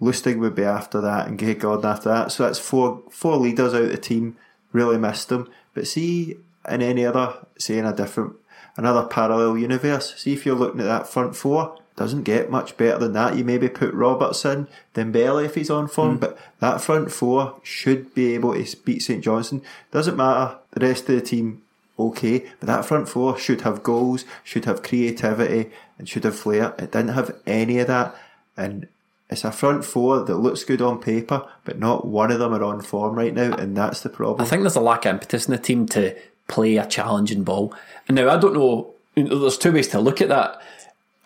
[0.00, 2.32] Lustig would be after that, and Craig Gordon after that.
[2.32, 4.36] So that's four four leaders out of the team.
[4.72, 5.48] Really missed them.
[5.74, 6.36] But see,
[6.68, 8.34] in any other, say in a different,
[8.76, 12.96] another parallel universe, see if you're looking at that front four, doesn't get much better
[12.96, 13.36] than that.
[13.36, 16.20] You maybe put Roberts in, Dembele if he's on form, hmm.
[16.20, 19.60] but that front four should be able to beat St Johnstone.
[19.90, 21.60] Doesn't matter, the rest of the team,
[21.98, 26.74] okay, but that front four should have goals, should have creativity, and should have flair.
[26.78, 28.16] It didn't have any of that,
[28.56, 28.88] and
[29.28, 32.64] it's a front four that looks good on paper, but not one of them are
[32.64, 34.40] on form right now, and that's the problem.
[34.40, 36.16] I think there's a lack of impetus in the team to
[36.48, 37.74] play a challenging ball.
[38.08, 38.94] And now I don't know.
[39.16, 40.62] There's two ways to look at that.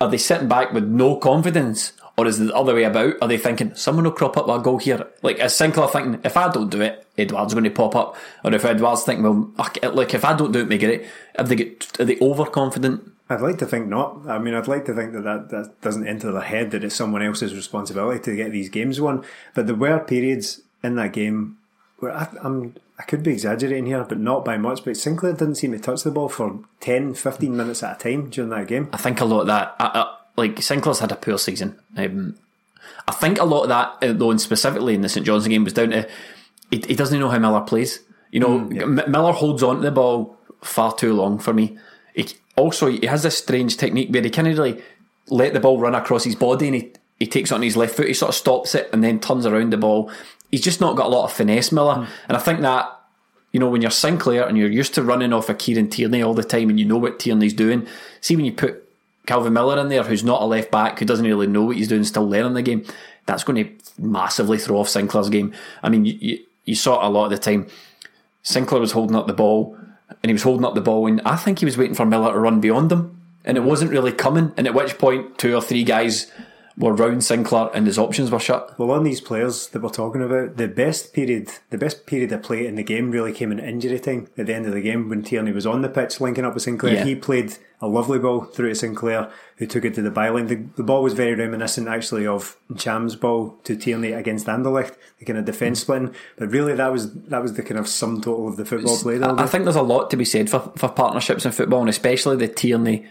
[0.00, 3.14] Are they sitting back with no confidence, or is it the other way about?
[3.22, 5.06] Are they thinking someone will crop up with a goal here?
[5.22, 8.52] Like is Sinclair thinking if I don't do it, Edouard's going to pop up, or
[8.52, 9.52] if Edouard's thinking, well,
[9.92, 11.06] look, if I don't do it, make it.
[11.36, 13.12] Have they get are they overconfident?
[13.30, 14.26] I'd like to think not.
[14.26, 16.94] I mean, I'd like to think that, that that doesn't enter their head that it's
[16.94, 19.24] someone else's responsibility to get these games won.
[19.54, 21.56] But there were periods in that game
[21.98, 24.84] where I, I'm, I could be exaggerating here, but not by much.
[24.84, 28.30] But Sinclair didn't seem to touch the ball for 10, 15 minutes at a time
[28.30, 28.88] during that game.
[28.92, 31.78] I think a lot of that, I, I, like Sinclair's had a poor season.
[31.96, 32.36] Um,
[33.08, 35.64] I think a lot of that, uh, though, and specifically in the St John's game,
[35.64, 36.08] was down to
[36.70, 38.00] he, he doesn't know how Miller plays.
[38.30, 41.78] You know, M- Miller holds on to the ball far too long for me.
[42.14, 44.82] He, also, he has this strange technique where he can't really
[45.28, 47.96] let the ball run across his body and he, he takes it on his left
[47.96, 50.10] foot, he sort of stops it and then turns around the ball.
[50.54, 51.96] He's just not got a lot of finesse, Miller.
[51.96, 52.08] Mm.
[52.28, 52.88] And I think that
[53.50, 56.32] you know, when you're Sinclair and you're used to running off a Kieran Tierney all
[56.32, 57.88] the time and you know what Tierney's doing,
[58.20, 58.88] see when you put
[59.26, 61.88] Calvin Miller in there, who's not a left back, who doesn't really know what he's
[61.88, 62.84] doing, still learning the game,
[63.26, 65.52] that's going to massively throw off Sinclair's game.
[65.82, 67.66] I mean, you, you, you saw it a lot of the time.
[68.44, 69.76] Sinclair was holding up the ball,
[70.22, 72.32] and he was holding up the ball, and I think he was waiting for Miller
[72.32, 74.52] to run beyond him, and it wasn't really coming.
[74.56, 76.30] And at which point, two or three guys
[76.76, 78.76] were round Sinclair, and his options were shut.
[78.78, 82.42] Well, on these players that we're talking about, the best period, the best period of
[82.42, 85.08] play in the game really came in injury time at the end of the game
[85.08, 86.94] when Tierney was on the pitch linking up with Sinclair.
[86.94, 87.04] Yeah.
[87.04, 90.48] He played a lovely ball through to Sinclair, who took it to the byline.
[90.48, 95.24] The, the ball was very reminiscent, actually, of Cham's ball to Tierney against Anderlecht, the
[95.24, 95.82] kind of defence mm.
[95.82, 96.14] splitting.
[96.36, 99.38] But really, that was that was the kind of sum total of the football all
[99.38, 101.88] I, I think there's a lot to be said for, for partnerships in football, and
[101.88, 103.06] especially the Tierney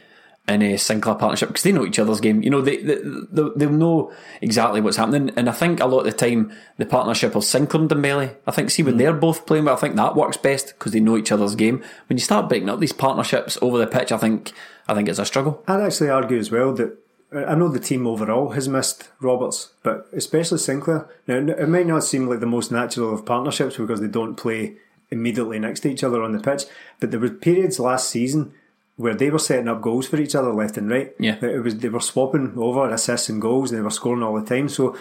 [0.47, 2.43] and uh, Sinclair partnership because they know each other's game.
[2.43, 5.99] You know, they, they they they'll know exactly what's happening, and I think a lot
[5.99, 8.35] of the time the partnership of Sinclair and Dembele.
[8.45, 10.99] I think see when they're both playing, but I think that works best because they
[10.99, 11.83] know each other's game.
[12.07, 14.51] When you start breaking up these partnerships over the pitch, I think
[14.87, 15.63] I think it's a struggle.
[15.67, 16.97] I'd actually argue as well that
[17.33, 21.09] I know the team overall has missed Roberts, but especially Sinclair.
[21.25, 24.75] Now, it might not seem like the most natural of partnerships because they don't play
[25.09, 26.63] immediately next to each other on the pitch,
[26.99, 28.53] but there were periods last season
[28.95, 31.13] where they were setting up goals for each other left and right.
[31.19, 31.43] Yeah.
[31.43, 34.45] it was they were swapping over assists and goals, and they were scoring all the
[34.45, 34.69] time.
[34.69, 34.95] So.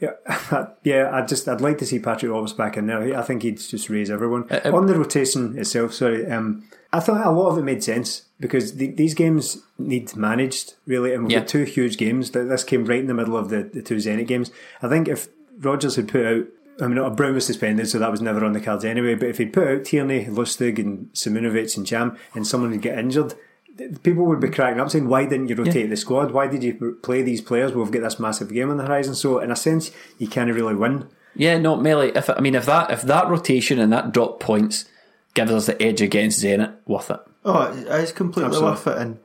[0.00, 1.10] Yeah, yeah.
[1.12, 3.16] I just I'd like to see Patrick Roberts back in there.
[3.16, 5.94] I think he'd just raise everyone Uh, uh, on the rotation itself.
[5.94, 10.16] Sorry, um, I thought a lot of it made sense because the, these games need
[10.16, 11.44] managed really, and we've Yeah.
[11.44, 12.32] two huge games.
[12.32, 14.50] that This came right in the middle of the, the two Zenit games.
[14.82, 15.28] I think if
[15.60, 16.46] Rodgers had put out,
[16.80, 19.14] I mean, a Brown was suspended, so that was never on the cards anyway.
[19.14, 22.98] But if he'd put out Tierney, Lustig, and Simunovic and Cham, and someone would get
[22.98, 23.34] injured.
[24.02, 26.30] People would be cracking up saying, "Why didn't you rotate the squad?
[26.30, 27.72] Why did you play these players?
[27.72, 30.74] We've got this massive game on the horizon." So, in a sense, you can't really
[30.74, 31.06] win.
[31.34, 32.12] Yeah, no, Melly.
[32.14, 34.84] If I mean, if that if that rotation and that drop points
[35.34, 37.20] gives us the edge against Zenit, worth it.
[37.44, 38.70] Oh, it is completely Absolutely.
[38.70, 39.18] worth it, and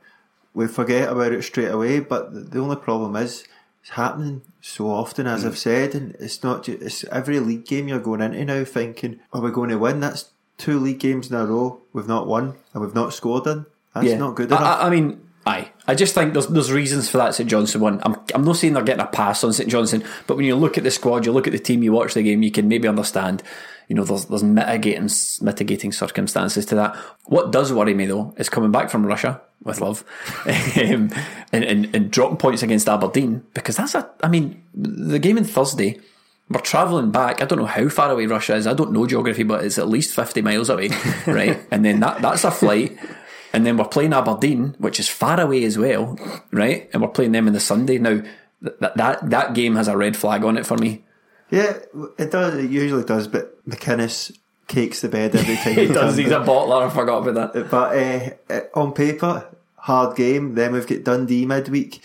[0.54, 2.00] we forget about it straight away.
[2.00, 3.44] But the, the only problem is
[3.88, 5.48] it's happening so often, as hmm.
[5.48, 9.20] I've said, and it's not just it's every league game you're going into now thinking,
[9.32, 12.56] "Are we going to win?" That's two league games in a row we've not won
[12.74, 13.64] and we've not scored in.
[13.94, 14.60] That's not good enough.
[14.60, 15.70] I, I mean, aye.
[15.86, 18.00] I just think there's there's reasons for that St Johnstone one.
[18.04, 20.76] I'm I'm not saying they're getting a pass on St Johnstone, but when you look
[20.76, 22.88] at the squad, you look at the team, you watch the game, you can maybe
[22.88, 23.42] understand.
[23.88, 25.08] You know, there's there's mitigating
[25.40, 26.94] mitigating circumstances to that.
[27.24, 30.04] What does worry me though is coming back from Russia with love,
[30.46, 31.10] um,
[31.52, 34.10] and, and and dropping points against Aberdeen because that's a.
[34.22, 36.00] I mean, the game on Thursday.
[36.50, 37.42] We're travelling back.
[37.42, 38.66] I don't know how far away Russia is.
[38.66, 40.88] I don't know geography, but it's at least 50 miles away,
[41.26, 41.60] right?
[41.70, 42.96] and then that, that's a flight.
[43.52, 46.18] And then we're playing Aberdeen, which is far away as well,
[46.50, 46.88] right?
[46.94, 47.98] And we're playing them on the Sunday.
[47.98, 48.22] Now,
[48.62, 51.04] that, that, that game has a red flag on it for me.
[51.50, 51.80] yeah,
[52.18, 52.54] it does.
[52.54, 54.34] It usually does, but McInnes
[54.68, 55.74] cakes the bed every time.
[55.74, 56.16] He he does.
[56.16, 56.86] He's a bottler.
[56.86, 57.70] I forgot about that.
[57.70, 60.54] But uh, on paper, hard game.
[60.54, 62.02] Then we've got Dundee midweek,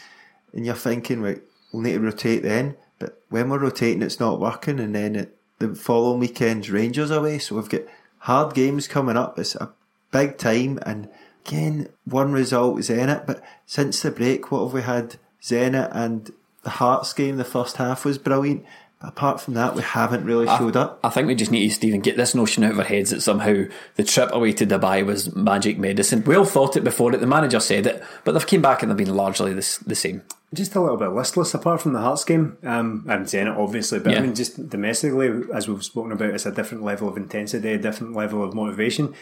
[0.54, 2.76] and you're thinking, right, we'll need to rotate then.
[3.00, 7.40] But when we're rotating, it's not working, and then it, the following weekend's Rangers away.
[7.40, 7.82] So we've got
[8.20, 9.38] hard games coming up.
[9.38, 9.74] It's a
[10.12, 11.10] big time, and
[11.46, 13.26] again, one result Zenit.
[13.26, 15.18] But since the break, what have we had?
[15.42, 16.32] Zenit and
[16.64, 17.36] the Hearts game.
[17.36, 18.66] The first half was brilliant.
[19.04, 21.02] But apart from that, we haven't really showed up.
[21.04, 23.20] I think we just need to, Stephen, get this notion out of our heads that
[23.20, 26.24] somehow the trip away to Dubai was magic medicine.
[26.24, 27.20] We all thought it before it.
[27.20, 30.22] The manager said it, but they've came back and they've been largely the, the same.
[30.54, 34.00] Just a little bit listless, apart from the Hearts game um, and Zenit, obviously.
[34.00, 34.20] But Yeah.
[34.20, 37.78] I mean, just domestically, as we've spoken about, it's a different level of intensity, a
[37.78, 39.14] different level of motivation.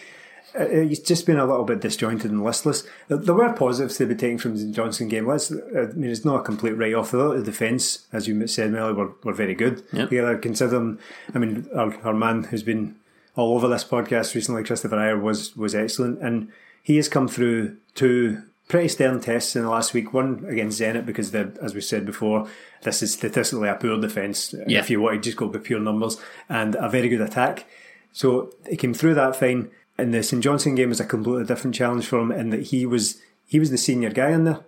[0.59, 2.83] Uh, It's just been a little bit disjointed and listless.
[3.07, 5.27] There- were positives to be taken from the Johnson game.
[5.27, 7.11] Let's, I mean, it's not a complete write off.
[7.11, 9.83] The defence, as you said, Melly, were, were very good.
[9.93, 10.09] Yep.
[10.09, 10.99] Together, considering,
[11.33, 12.95] I mean, our, our man who's been
[13.35, 16.49] all over this podcast recently, Kristoffer Ajer, was was excellent, and
[16.83, 20.13] he has come through two pretty stern tests in the last week.
[20.13, 22.47] One against Zenit because, as we said before,
[22.83, 24.53] this is statistically a poor defence.
[24.67, 24.79] Yeah.
[24.79, 26.17] If you want to just go by pure numbers,
[26.49, 27.65] and a very good attack.
[28.11, 29.71] So he came through that fine.
[30.01, 32.85] And the St Johnstone game was a completely different challenge for him in that he
[32.85, 34.59] was he was the senior guy in there.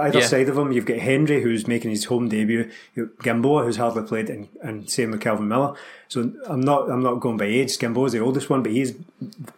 [0.00, 0.26] Either Yeah.
[0.26, 2.68] side of him, you've got Hendry who's making his home debut,
[3.22, 5.74] Gamboa who's hardly played, and, and same with Calvin Miller.
[6.08, 7.78] So I'm not I'm not going by age.
[7.78, 8.92] Gamboa's the oldest one, but he's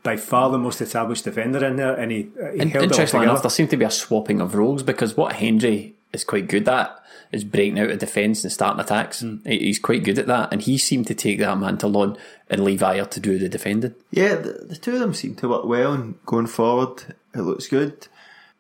[0.03, 3.43] by far the most established defender in there, and he, he In- held Interestingly enough,
[3.43, 6.97] there seemed to be a swapping of roles because what Hendry is quite good at
[7.33, 9.21] is breaking out of defence and starting attacks.
[9.21, 9.37] Hmm.
[9.45, 12.17] He- He's quite good at that, and he seemed to take that mantle on
[12.51, 13.95] and leave Ajer to do the defending.
[14.11, 17.67] Yeah, the, the two of them seem to work well, and going forward, it looks
[17.69, 18.09] good.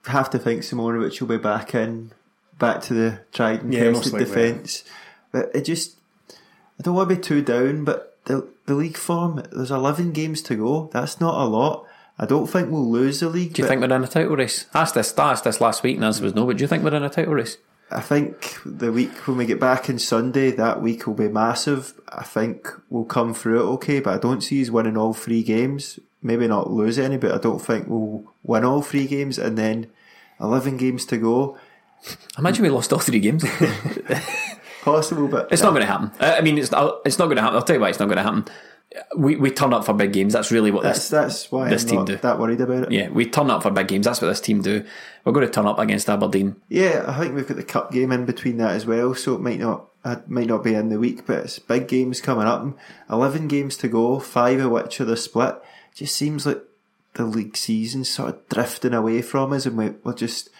[0.06, 2.12] Have to think Simunovic will be back in,
[2.58, 4.84] back to the tried and Yeah, tested defence.
[5.32, 5.96] But it just,
[6.30, 9.42] I don't want to be too down, but the the league form.
[9.52, 10.90] There's eleven games to go.
[10.92, 11.86] That's not a lot.
[12.18, 13.54] I don't think we'll lose the league.
[13.54, 14.66] Do you think we're in a title race?
[14.72, 16.46] I asked this, I asked this last week, and the answer was no.
[16.46, 17.56] But do you think we're in a title race?
[17.94, 21.94] I think the week when we get back on Sunday, that week will be massive.
[22.08, 25.42] I think we'll come through it okay, but I don't see us winning all three
[25.42, 26.00] games.
[26.20, 29.38] Maybe not lose any, but I don't think we'll win all three games.
[29.38, 29.86] And then
[30.40, 31.56] eleven games to go.
[32.36, 33.44] Imagine we lost all three games.
[34.82, 36.10] Possible, but It's not going to happen.
[36.20, 37.56] I mean, it's not, it's not going to happen.
[37.56, 38.44] I'll tell you why it's not going to happen.
[39.16, 40.32] We we turn up for big games.
[40.32, 41.08] That's really what that's this.
[41.08, 42.16] that's why this I'm team not do.
[42.16, 42.92] that worried about it.
[42.92, 44.06] Yeah, we turn up for big games.
[44.06, 44.84] That's what this team do.
[45.24, 46.56] We're going to turn up against Aberdeen.
[46.68, 49.40] Yeah, I think we've got the cup game in between that as well, so it
[49.40, 52.66] might not it might not be in the week, but it's big games coming up.
[53.10, 55.56] Eleven games to go, five of which are the split.
[55.92, 56.62] It just seems like
[57.14, 60.50] the league season's sort of drifting away from us, and we, we're just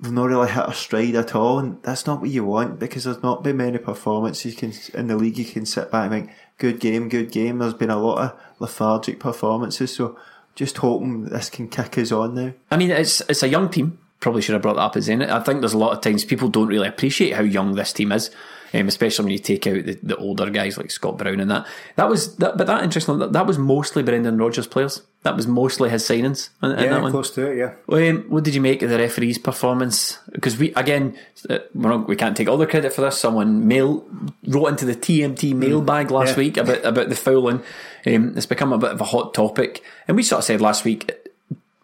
[0.00, 3.04] we've not really hit our stride at all, and that's not what you want because
[3.04, 5.38] there's not been many performances can in the league.
[5.38, 7.58] You can sit back and think, good game, good game.
[7.58, 10.18] There's been a lot of lethargic performances, so
[10.54, 12.52] just hoping this can kick us on now.
[12.70, 13.98] I mean, it's it's a young team.
[14.20, 15.30] Probably should have brought that up as in it.
[15.30, 18.12] I think there's a lot of times people don't really appreciate how young this team
[18.12, 18.30] is,
[18.74, 21.66] um, especially when you take out the, the older guys like Scott Brown and that.
[21.96, 23.18] That was that, but that interesting.
[23.18, 25.02] That, that was mostly Brendan Rodgers players.
[25.22, 27.12] That was mostly his signings in, in Yeah, that one.
[27.12, 27.56] close to it.
[27.56, 27.74] Yeah.
[27.94, 30.18] Um, what did you make of the referee's performance?
[30.32, 31.16] Because we again,
[31.48, 33.18] uh, not, we can't take all the credit for this.
[33.18, 34.04] Someone mail
[34.46, 36.38] wrote into the TMT mailbag last yeah.
[36.38, 37.62] week about about the fouling.
[38.06, 40.84] Um, it's become a bit of a hot topic, and we sort of said last
[40.84, 41.12] week,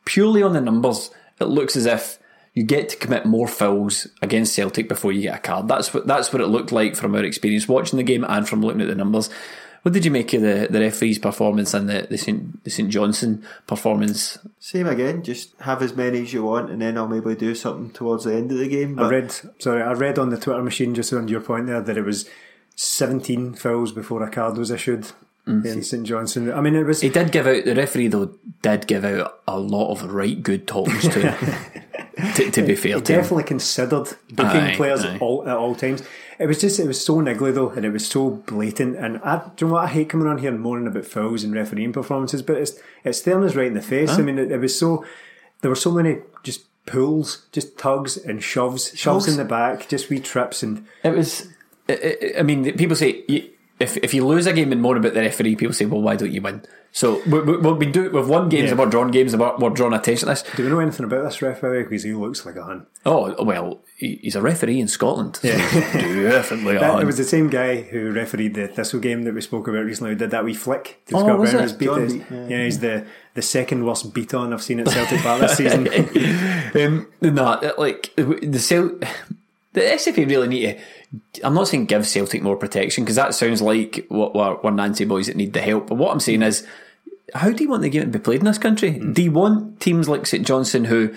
[0.05, 2.19] purely on the numbers, it looks as if
[2.59, 5.69] you get to commit more fouls against Celtic before you get a card.
[5.69, 8.63] That's what that's what it looked like from our experience watching the game and from
[8.63, 9.31] looking at the numbers.
[9.83, 12.89] What did you make of the, the referee's performance and the the St the St
[12.91, 14.39] Johnstone performance?
[14.59, 17.93] Same again, just have as many as you want, and then I'll maybe do something
[17.93, 18.99] towards the end of the game.
[18.99, 21.97] I read, sorry, I read on the Twitter machine just on your point there that
[21.97, 22.29] it was
[22.75, 25.13] 17 fouls before a card was issued
[25.47, 25.65] mm.
[25.65, 26.53] in St Johnstone.
[26.53, 27.03] I mean, it was.
[27.03, 30.67] He did give out the referee though did give out a lot of right good
[30.67, 31.85] talks to
[32.37, 33.03] to, to be fair to him.
[33.21, 35.19] definitely considered booking Aye, players aye.
[35.21, 36.03] all, at all times.
[36.39, 38.97] It was just, it was so niggly though, and it was so blatant.
[38.97, 39.85] And I, do you know what?
[39.85, 43.19] I hate coming on here and moaning about fouls and refereeing performances, but it's it's
[43.19, 44.11] staring us right in the face.
[44.11, 45.05] I mean, it, it was so.
[45.61, 50.09] There were so many just pulls, just tugs and shoves, shoves in the back, just
[50.11, 51.49] wee trips, and It was.
[51.89, 53.49] I- mean, people say you-
[53.81, 56.17] if if you lose a game and moan about the referee, people say, "Well, why
[56.17, 58.71] don't you win?" So we, we, we've been doing we've won games Yeah.
[58.71, 60.43] and we're drawn games and we're, we're drawing attention to this.
[60.57, 61.83] do we know anything about this referee?
[61.83, 62.87] Because he looks like a hun.
[63.05, 65.39] Oh well, he's a referee in Scotland.
[65.43, 65.59] Yeah,
[65.93, 66.79] definitely.
[66.79, 69.85] That, it was the same guy who refereed the Thistle game that we spoke about
[69.85, 70.13] recently.
[70.13, 71.69] Who did that wee flick to Oh, Scott was Brown?
[71.69, 71.79] it?
[71.79, 75.57] Beat yeah, he's the the second worst beat on I've seen at Celtic Park this
[75.57, 75.89] season.
[76.75, 78.99] Um, no, like the Cel-
[79.73, 80.79] the SFA really need to.
[81.43, 85.27] I'm not saying give Celtic more protection because that sounds like what we're, Nancy boys
[85.27, 85.89] that need the help.
[85.89, 86.67] But what I'm saying is,
[87.35, 88.93] how do you want the game to be played in this country?
[88.93, 89.15] Mm.
[89.15, 91.15] Do you want teams like St Johnstone who,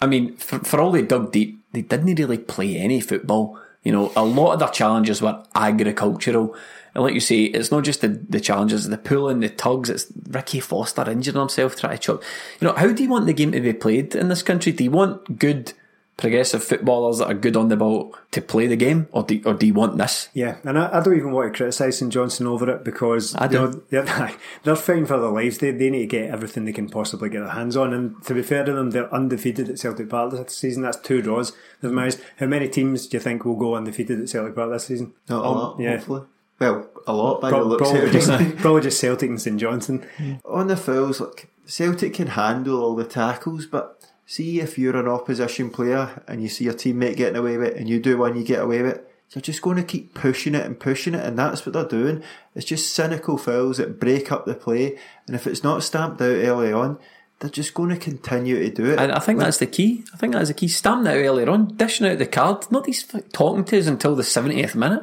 [0.00, 3.58] I mean, for, for all they dug deep, they didn't really play any football.
[3.84, 6.56] You know, a lot of their challenges were agricultural.
[6.94, 10.06] And like you say, it's not just the, the challenges, the pulling, the tugs, it's
[10.28, 12.22] Ricky Foster injuring himself trying to chop.
[12.60, 14.72] You know, how do you want the game to be played in this country?
[14.72, 15.74] Do you want good
[16.18, 19.54] progressive footballers that are good on the ball to play the game, or do, or
[19.54, 20.28] do you want this?
[20.34, 23.44] Yeah, and I, I don't even want to criticise St Johnstone over it because I
[23.44, 23.58] you do.
[23.58, 24.30] know, they're,
[24.64, 25.58] they're fighting for their lives.
[25.58, 27.94] They, they need to get everything they can possibly get their hands on.
[27.94, 30.82] And to be fair to them, they're undefeated at Celtic Park this season.
[30.82, 32.20] That's two draws they've managed.
[32.38, 35.14] How many teams do you think will go undefeated at Celtic Park this season?
[35.28, 35.96] not a Um, lot, yeah.
[35.96, 36.22] hopefully.
[36.58, 38.28] Well, a lot by the looks probably, just,
[38.58, 40.04] probably just Celtic and St Johnstone.
[40.44, 43.97] On the fouls, like Celtic can handle all the tackles, but
[44.30, 47.76] see if you're an opposition player and you see your teammate getting away with it
[47.78, 50.54] and you do one, you get away with it, you're just going to keep pushing
[50.54, 52.22] it and pushing it, and that's what they're doing.
[52.54, 56.26] It's just cynical fouls that break up the play, and if it's not stamped out
[56.26, 56.98] early on,
[57.40, 58.98] they're just going to continue to do it.
[58.98, 60.04] And I think that's the key.
[60.12, 60.68] I think that's the key.
[60.68, 64.14] Stamping that out earlier on, dishing out the card, not these talking to us until
[64.16, 65.02] the 70th minute.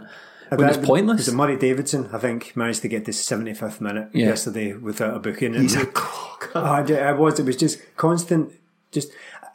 [0.50, 1.18] When it's pointless.
[1.18, 2.10] Was it Murray Davidson?
[2.14, 4.28] I think managed to get to seventy fifth minute Yeah.
[4.28, 5.54] yesterday without a booking.
[5.56, 6.52] He's a clock.
[6.56, 7.40] I, I was.
[7.40, 8.54] It was just constant.
[8.96, 9.12] Just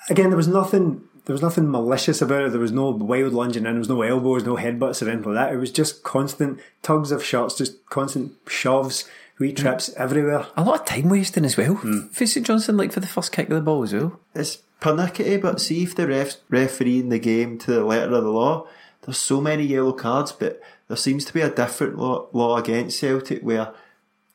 [0.08, 1.02] again, there was nothing.
[1.26, 2.52] There was nothing malicious about it.
[2.52, 3.72] There was no wild lunging in.
[3.72, 5.52] There was no elbows, no headbutts or anything like that.
[5.52, 9.04] It was just constant tugs of shots, just constant shoves,
[9.38, 9.56] wee mm.
[9.56, 10.46] trips everywhere.
[10.56, 12.10] a lot of time wasting as well mm.
[12.10, 14.20] for St Johnstone, like for the first kick of the ball as well.
[14.34, 18.30] It's pernickety, but see if the refs refereeing the game to the letter of the
[18.30, 18.66] law,
[19.02, 22.98] there's so many yellow cards, but there seems to be a different law, law against
[22.98, 23.72] Celtic where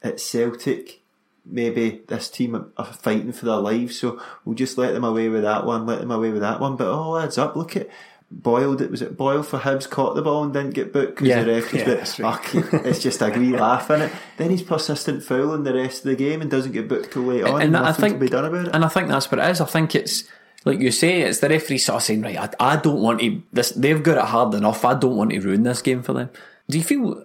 [0.01, 1.01] it's Celtic,
[1.45, 5.43] maybe this team are- fighting for their lives, so we'll just let them away with
[5.43, 7.55] that one, let them away with that one, but oh, all adds up.
[7.55, 7.87] Look at
[8.31, 11.43] Boyle, was it Boyle for Hibs caught the ball and didn't get booked because Yeah.
[11.43, 12.43] the referee's Yeah, bit, that's right.
[12.43, 14.11] "Fuck, it's just a wee laugh in it.
[14.37, 17.43] Then he's persistent fouling the rest of the game and doesn't get booked till late
[17.43, 17.61] on.
[17.61, 18.71] and I think can be done about it.
[18.75, 19.61] And I think that's what it is.
[19.61, 20.23] I think it's
[20.65, 23.41] like you say, it's the referee sort of saying, right, I, I don't want to.
[23.53, 24.83] This they've got it hard enough.
[24.83, 26.31] I don't want to ruin this game for them.
[26.69, 27.23] Do you feel,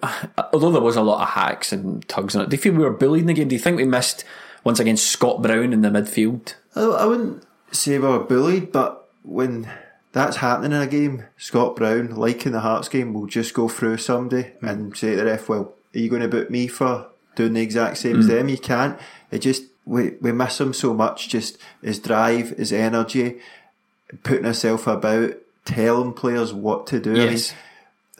[0.52, 2.84] although there was a lot of hacks and tugs on it, do you feel we
[2.84, 3.48] were bullied in the game?
[3.48, 4.24] Do you think we missed
[4.64, 6.54] once again Scott Brown in the midfield?
[6.76, 9.70] I, wouldn't say we were bullied, but when
[10.12, 13.68] that's happening in a game, Scott Brown, like in the Hearts game, will just go
[13.68, 14.66] through somebody hmm.
[14.66, 17.62] and say to the ref, "Well, are you going to boot me for doing the
[17.62, 18.32] exact same as hmm.
[18.32, 18.98] them?" You can't.
[19.30, 21.28] It just we we miss him so much.
[21.28, 23.40] Just his drive, his energy,
[24.22, 25.34] putting himself about,
[25.64, 27.12] telling players what to do.
[27.12, 27.54] I mean, Yes.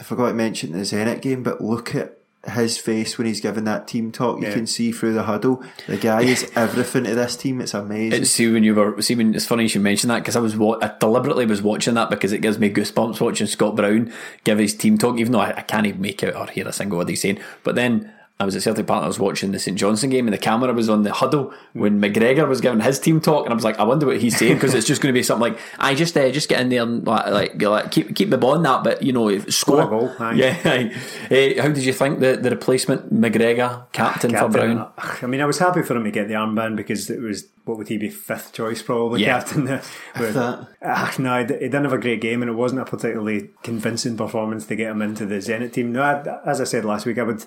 [0.00, 2.16] I forgot to mention the Zenit game, but look at
[2.54, 4.40] his face when he's giving that team talk.
[4.40, 4.54] You Yeah.
[4.54, 5.62] can see through the huddle.
[5.86, 7.60] The guy is everything to this team.
[7.60, 8.22] It's amazing.
[8.22, 10.40] It's see when you were see when it's funny you should mention that because I
[10.40, 14.10] was wa- I deliberately was watching that because it gives me goosebumps watching Scott Brown
[14.44, 16.72] give his team talk even though I, I can't even make out or hear a
[16.72, 17.40] single word he's saying.
[17.62, 18.10] But then
[18.40, 19.04] I was at Celtic Park.
[19.04, 22.00] I was watching the St Johnstone game and the camera was on the huddle when
[22.00, 24.54] McGregor was giving his team talk and I was like, I wonder what he's saying
[24.54, 26.82] because it's just going to be something like, I just uh, just get in there
[26.82, 29.86] and like, like, like keep keep the ball in that, but you know score a
[29.86, 30.12] goal.
[30.34, 30.56] Yeah.
[30.64, 30.92] aye.
[31.30, 34.90] Eh, how did you think the the replacement McGregor captain, for Brown?
[34.98, 37.76] I mean, I was happy for him to get the armband because it was what
[37.76, 39.38] would he be fifth choice probably Yeah.
[39.38, 39.82] captain there.
[40.16, 40.68] But, that.
[40.82, 44.16] ah, no, he he didn't have a great game, and it wasn't a particularly convincing
[44.16, 45.92] performance to get him into the Zenit team.
[45.92, 47.44] No, I, as I said last week, I would,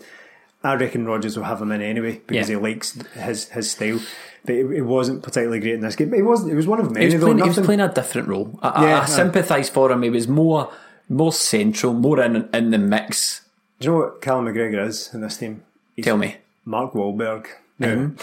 [0.64, 2.56] I reckon Rodgers will have him in anyway because Yeah.
[2.58, 4.00] he likes his his style.
[4.46, 6.14] But it, it wasn't particularly great in this game.
[6.14, 6.52] It wasn't.
[6.52, 7.28] It was one of many He was, though.
[7.28, 8.60] playing, he was playing a different role.
[8.62, 9.06] I, I- Yeah, I, aye.
[9.06, 10.02] sympathise for him.
[10.04, 10.72] He was more
[11.10, 13.42] more central, more in in the mix.
[13.80, 15.64] Do you know what Callum McGregor is in this team?
[15.96, 16.38] He's Tell me.
[16.66, 17.48] Mark Wahlberg.
[17.82, 18.16] Mm-hmm.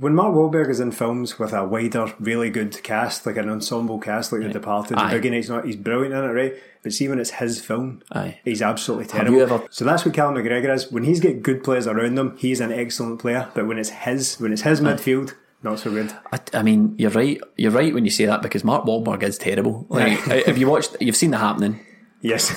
[0.00, 3.98] When Mark Wahlberg is in films with a wider, really good cast, like an ensemble
[3.98, 5.18] cast, like The Departed, Aye.
[5.18, 6.54] Nights Not, he's brilliant in it, right?
[6.82, 8.38] But see, when it's his film, Aye.
[8.42, 9.42] he's absolutely terrible.
[9.42, 10.90] ever- So that's what Callum McGregor is.
[10.90, 13.48] When he's got good players around him, he's an excellent player.
[13.54, 16.14] But when it's his, when it's his midfield, not so good.
[16.32, 17.38] I, I mean, you're right.
[17.56, 19.84] You're right when you say that because Mark Wahlberg is terrible.
[19.90, 21.80] Like, if you watched, you've seen the happening.
[22.22, 22.54] Yes,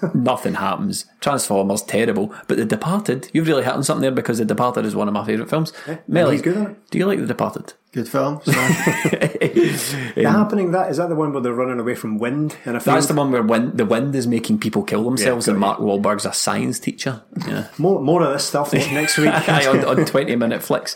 [0.14, 1.06] Nothing happens.
[1.20, 3.30] Transformers terrible, but The Departed.
[3.32, 5.72] You've really hit on something there because The Departed is one of my favourite films.
[6.06, 6.90] Melly, he's good in it.
[6.90, 7.72] do you like The Departed?
[7.92, 8.40] Good film.
[8.46, 8.52] So
[10.22, 12.80] the happening that is that the one where they're running away from wind in a
[12.80, 12.96] field.
[12.96, 15.60] That's the one where wind, the wind is making people kill themselves, got and.
[15.60, 17.22] Mark Wahlberg's a science teacher.
[17.46, 19.28] Yeah, More, more of this stuff next week.
[19.48, 20.94] On, on twenty minute flicks.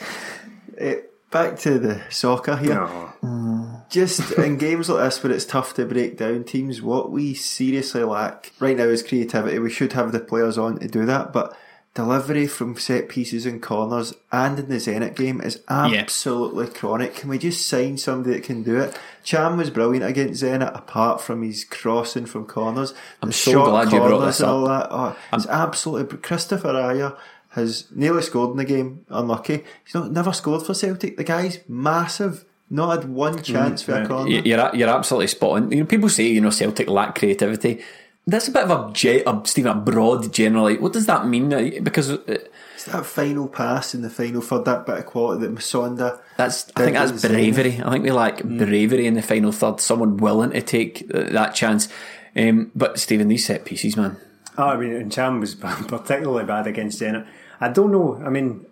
[0.79, 0.97] Eh,
[1.31, 2.75] back to the soccer here.
[3.23, 3.83] No.
[3.89, 8.03] Just in games like this where it's tough to break down teams, what we seriously
[8.05, 9.59] lack right now is creativity.
[9.59, 11.57] We should have the players on to do that, but
[11.93, 17.17] delivery from set pieces and corners and in the Zenit game is absolutely chronic.
[17.17, 18.97] Can we just sign somebody that can do it?
[19.25, 22.95] Ntcham was brilliant against Zenit, apart from his crossing from corners.
[23.21, 24.89] I'm The so glad you brought corners this and all up.
[24.89, 24.95] that.
[24.95, 27.17] Oh, it's absolutely Kristoffer Ajer
[27.51, 29.05] has nearly scored in the game.
[29.09, 29.65] Unlucky.
[29.85, 31.17] He's not never scored for Celtic.
[31.17, 32.45] The guy's massive.
[32.73, 34.31] Not had one chance for a corner.
[34.31, 35.73] You- You're you're absolutely spot on.
[35.73, 37.81] You know, people say you know Celtic lack creativity.
[38.27, 40.77] That's a bit of a, ge- a Stephen a broad generally.
[40.79, 41.49] What does that mean?
[41.83, 45.55] Because uh, It's that final pass in the final third, that bit of quality that
[45.55, 46.21] Musonda.
[46.37, 47.33] that's I think that's in Zenit.
[47.33, 47.83] bravery.
[47.83, 49.81] I think we lack bravery in the final third.
[49.81, 51.89] Someone willing to take uh, that chance.
[52.37, 54.17] Um, but Stephen, these set pieces, man.
[54.59, 55.55] Oh, I mean, and Ntcham was
[55.89, 57.27] particularly bad against Zenit.
[57.61, 58.21] I don't know.
[58.25, 58.67] I mean,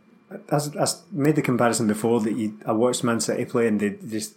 [0.51, 0.61] I
[1.13, 4.35] made the comparison before that you, I watched Man City play and they just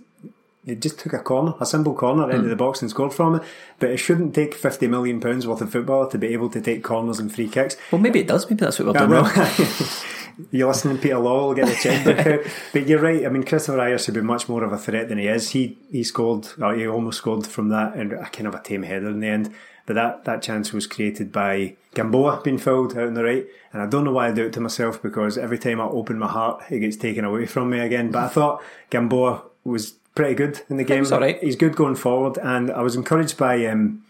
[0.64, 2.50] they just took a corner, a simple corner into hmm.
[2.50, 3.44] the box and scored from it.
[3.80, 6.84] But it shouldn't take fifty million pounds worth of football to be able to take
[6.84, 7.78] corners and free kicks.
[7.92, 8.50] Well, maybe it does.
[8.50, 10.48] Maybe that's what we're Yeah, uh, doing wrong.
[10.52, 12.40] you're listening, Peter Lawwell get the checkbook out.
[12.74, 13.26] But you're right.
[13.26, 15.50] I mean, Kristoffer Ajer should be much more of a threat than he is.
[15.50, 18.84] He he scored, or he almost scored from that, and a kind of a tame
[18.84, 19.54] header in the end.
[19.92, 23.46] But that, that chance was created by Gamboa being fouled out on the right.
[23.74, 26.18] And I don't know why I do it to myself because every time I open
[26.18, 28.10] my heart, it gets taken away from me again.
[28.10, 31.04] But I thought Gamboa was pretty good in the game.
[31.04, 31.38] right.
[31.44, 32.38] He's good going forward.
[32.38, 34.02] And I was encouraged by um,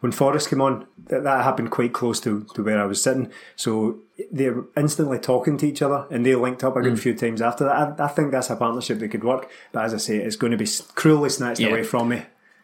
[0.00, 3.30] when Forrest came on, that, that happened quite close to, to where I was sitting.
[3.56, 3.98] So
[4.32, 6.84] they're instantly talking to each other and they linked up a Mm.
[6.84, 8.00] good few times after that.
[8.00, 9.50] I, I think that's a partnership that could work.
[9.72, 11.68] But as I say, it's going to be cruelly snatched Yeah.
[11.68, 12.22] away from me.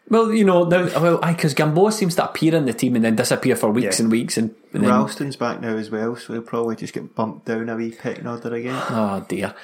[0.09, 3.15] Well, you know, now, well, because Gamboa seems to appear in the team and then
[3.15, 4.03] disappear for weeks Yeah.
[4.03, 7.15] and weeks, and, and then, Ralston's back now as well, so he'll probably just get
[7.15, 8.75] bumped down a wee pecking order again.
[8.89, 9.55] oh dear.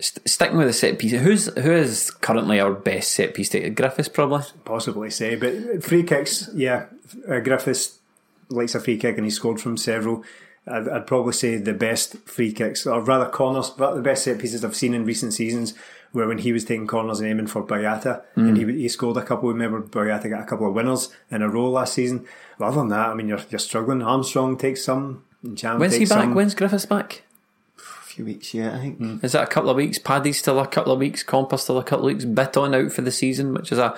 [0.00, 3.70] St- sticking with the set piece, who's who is currently our best set piece taker?
[3.70, 4.42] Griffiths, probably.
[4.64, 5.34] Possibly say.
[5.36, 6.86] But free kicks, yeah.
[7.28, 7.98] Uh, Griffiths
[8.48, 10.24] likes a free kick and he scored from several.
[10.66, 14.38] I'd, I'd probably say the best free kicks, or rather corners, but the best set
[14.38, 15.74] pieces I've seen in recent seasons
[16.12, 18.48] where when he was taking corners and aiming for Boyata, mm.
[18.48, 19.48] and he, he scored a couple.
[19.48, 22.26] Remember, Boyata got a couple of winners in a row last season.
[22.58, 24.02] But other than that, I mean, you're, you're struggling.
[24.02, 26.08] Armstrong takes some, and Ntcham When's he back?
[26.08, 26.34] some.
[26.34, 27.22] When's Griffiths back?
[27.78, 29.00] A few weeks yet, I think.
[29.00, 29.24] Mm.
[29.24, 29.98] Is that a couple of weeks?
[29.98, 31.22] Paddy's still a couple of weeks.
[31.22, 32.24] Compper still a couple of weeks.
[32.24, 33.96] Bitton out for the season, which is a,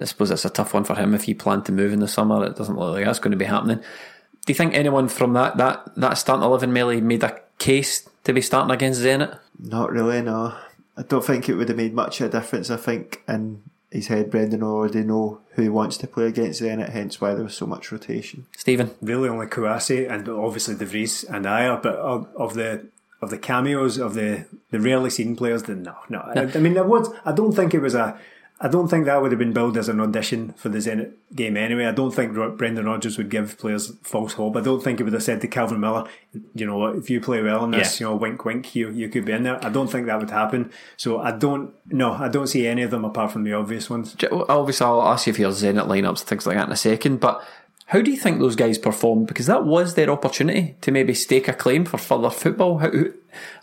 [0.00, 2.08] I suppose that's a tough one for him if he planned to move in the
[2.08, 2.44] summer.
[2.44, 3.78] It doesn't look like that's going to be happening.
[3.78, 8.32] Do you think anyone from that that that starting eleven Melly made a case to
[8.32, 9.38] be starting against Zenit?
[9.58, 10.54] Not really, no.
[10.96, 12.70] I don't think it would have made much of a difference.
[12.70, 16.90] I think in his head, Brendan already know who he wants to play against Zenit,
[16.90, 18.46] hence why there was so much rotation.
[18.56, 22.86] Stephen, really only Kouassi and obviously De Vries and Ajer, but of, of the
[23.22, 26.18] of the cameos of the the rarely seen players, then no, no.
[26.18, 27.10] I, I mean, there was.
[27.24, 28.18] I don't think it was a.
[28.58, 31.58] I don't think that would have been billed as an audition for the Zenit game
[31.58, 31.84] anyway.
[31.84, 34.56] I don't think Brendan Rodgers would give players false hope.
[34.56, 36.08] I don't think he would have said to Calvin Miller,
[36.54, 38.06] you know if you play well in this, Yeah.
[38.06, 39.62] you know, wink, wink, you you could be in there.
[39.62, 40.70] I don't think that would happen.
[40.96, 41.74] So I don't.
[41.90, 44.16] No, I don't see any of them apart from the obvious ones.
[44.48, 47.20] Obviously I'll ask you for your Zenit lineups and things like that in a second,
[47.20, 47.44] but
[47.86, 49.26] how do you think those guys performed?
[49.28, 52.78] Because that was their opportunity to maybe stake a claim for further football.
[52.78, 52.90] How,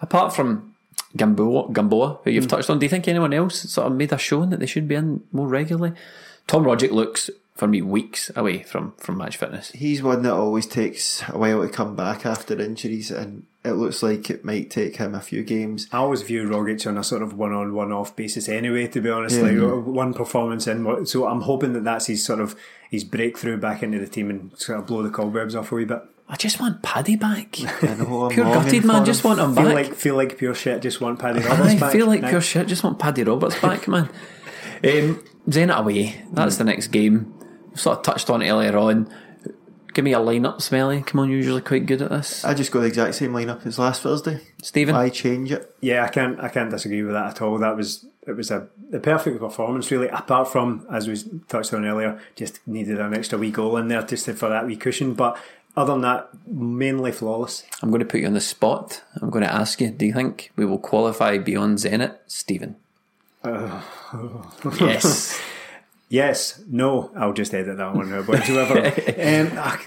[0.02, 0.73] apart from
[1.16, 2.50] Gamboa, Gamboa, who you've hmm.
[2.50, 4.88] touched on, do you think anyone else sort of made a showing that they should
[4.88, 5.96] be in more regularly?
[6.48, 9.70] Tom Rogic looks, for me, weeks away from, from match fitness.
[9.72, 14.04] He's one that always takes a while to come back after injuries, and it looks
[14.04, 15.88] like it might take him a few games.
[15.92, 19.00] I always view Rogic on a sort of one on one off basis anyway, to
[19.00, 19.40] be honest.
[19.40, 22.56] Like uh, one performance in, so I'm hoping that that's his sort of
[22.90, 25.86] his breakthrough back into the team and sort of blow the cobwebs off a wee
[25.86, 26.02] bit.
[26.30, 27.58] I just want Paddy back.
[27.84, 28.98] I know, I'm Pure gutted, man.
[28.98, 29.06] him.
[29.06, 29.74] Just want him Feel back.
[29.74, 30.82] like feel like pure shit.
[30.82, 31.92] Just want Paddy Roberts I back.
[31.92, 32.30] feel like Nice.
[32.32, 32.68] pure shit.
[32.68, 34.10] Just want Paddy Roberts back, man.
[34.86, 36.22] Um, Zenit away.
[36.34, 37.34] That's the next game.
[37.70, 39.08] We've sort of touched on it earlier on.
[39.94, 41.04] Give me a lineup, Smelly.
[41.04, 42.44] Come on, you're usually quite good at this.
[42.44, 44.42] I just got the exact same lineup as last Thursday.
[44.62, 44.94] Stephen?
[44.94, 45.74] I change it?
[45.80, 47.58] Yeah, I can't I can't disagree with that at all.
[47.60, 50.08] That was it was a the perfect performance really.
[50.10, 51.16] Apart from as we
[51.48, 54.76] touched on earlier, just needed an extra wee goal in there just for that wee
[54.76, 55.14] cushion.
[55.14, 55.38] But
[55.76, 57.64] other than that, mainly flawless.
[57.82, 59.04] I'm going to put you on the spot.
[59.22, 62.18] I'm going to ask you, do you think we will qualify beyond Zenit?
[62.28, 62.76] Stephen?
[64.80, 65.42] yes.
[66.10, 68.28] Yes, no, I'll just edit that one out.
[68.28, 69.80] But whoever, um, I,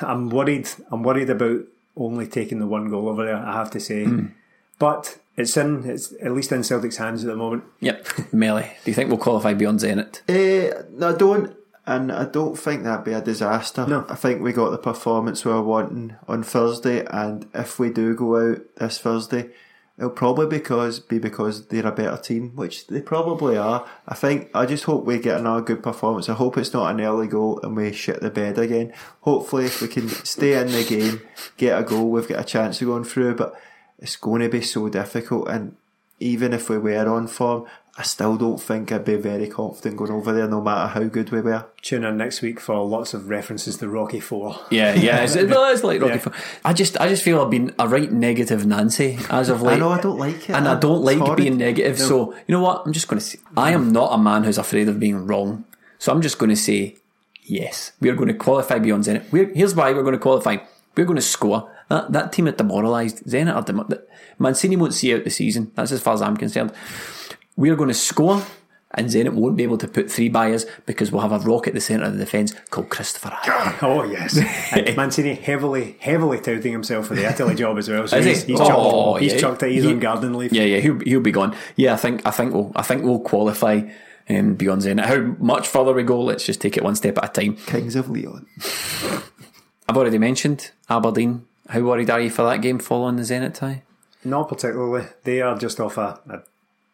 [0.00, 0.68] I'm worried.
[0.90, 1.60] I'm worried about
[1.94, 3.36] only taking the one goal over there.
[3.36, 4.06] I have to say,
[4.78, 5.84] but it's in.
[5.84, 7.64] It's at least in Celtic's hands at the moment.
[7.80, 8.32] Yep.
[8.32, 8.62] Melly.
[8.84, 10.22] Do you think we'll qualify beyond Zenit?
[10.28, 11.54] Uh, no, I don't,
[11.88, 13.86] and I don't think that'd be a disaster.
[13.86, 14.04] No.
[14.10, 18.14] I think we got the performance we were wanting on Thursday, and if we do
[18.14, 19.48] go out this Thursday,
[19.96, 23.88] it'll probably because be because they're a better team, which they probably are.
[24.06, 26.28] I think I just hope we get another good performance.
[26.28, 28.92] I hope it's not an early goal and we shit the bed again.
[29.22, 31.22] Hopefully, if we can stay in the game,
[31.56, 33.36] get a goal, we've got a chance of going through.
[33.36, 33.58] But
[33.98, 35.74] it's going to be so difficult, and
[36.20, 37.64] even if we were on form,
[38.00, 41.30] I still don't think I'd be very confident going over there, no matter how good
[41.30, 41.66] we were.
[41.82, 44.54] Tune in next week for lots of references to Rocky Four.
[44.70, 45.24] Yeah, yeah.
[45.24, 46.18] It's, no, it's like Rocky Yeah.
[46.20, 46.32] Four.
[46.64, 49.74] I just, I just feel I've been a right negative Nancy as of late.
[49.74, 51.38] I know I don't like it, and I don't like horrid.
[51.38, 51.98] being negative.
[51.98, 52.82] So you know what?
[52.86, 55.64] I'm just going to say I am not a man who's afraid of being wrong.
[55.98, 56.94] So I'm just going to say
[57.42, 57.90] yes.
[58.00, 59.24] We are going to qualify beyond Zenit.
[59.32, 60.58] We're, here's why we're going to qualify.
[60.96, 61.68] We're going to score.
[61.88, 63.24] That that team are demoralised.
[63.24, 63.88] Zenit are dem-
[64.38, 65.72] Mancini won't see out the season.
[65.74, 66.72] That's as far as I'm concerned.
[67.58, 68.42] We're going to score.
[68.92, 71.74] And Zenit won't be able to put three buyers because we'll have a rock at
[71.74, 73.76] the centre of the defence called Kristoffer Ajer.
[73.82, 74.38] Oh yes,
[74.72, 78.08] and Mancini heavily, heavily touting himself for the Italy job as well.
[78.08, 78.30] So Is he?
[78.32, 78.66] he's, he's, Oh,
[79.12, 79.38] chucked, he's yeah.
[79.40, 79.72] chucked it.
[79.72, 80.54] He's He- on garden leave.
[80.54, 81.54] Yeah, yeah, he'll he'll be gone.
[81.76, 83.82] Yeah, I think I think we'll I think we'll qualify
[84.30, 85.04] um, beyond Zenit.
[85.04, 87.56] How much further we go, let's just take it one step at a time.
[87.66, 88.46] Kings of Leon.
[89.88, 91.44] I've already mentioned Aberdeen.
[91.68, 93.82] How worried are you for that game following the Zenit tie?
[94.24, 95.06] Not particularly.
[95.24, 96.38] They are just off a, a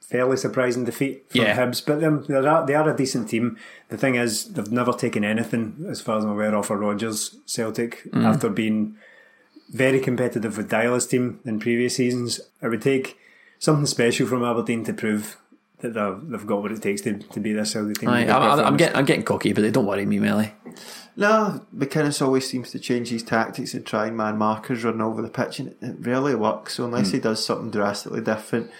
[0.09, 1.57] fairly surprising defeat for Yeah.
[1.57, 3.57] Hibs, but them, they are, they are a decent team.
[3.89, 7.37] The thing is, they've never taken anything, as far as I'm aware, off a Rodgers
[7.47, 8.25] Celtic Mm.
[8.25, 8.97] after being
[9.71, 12.41] very competitive with Deila's team in previous seasons.
[12.63, 13.19] It would take
[13.59, 15.37] something special from Aberdeen to prove
[15.81, 18.09] that they've, they've got what it takes to, to be this Celtic team.
[18.11, 20.53] I, Good I, I'm getting I'm getting cocky, but don't worry me, Melly.
[21.17, 25.23] No, McInnes always seems to change his tactics and try and man markers running over
[25.23, 26.75] the pitch, and it, it rarely works.
[26.75, 28.71] So unless he does something drastically different,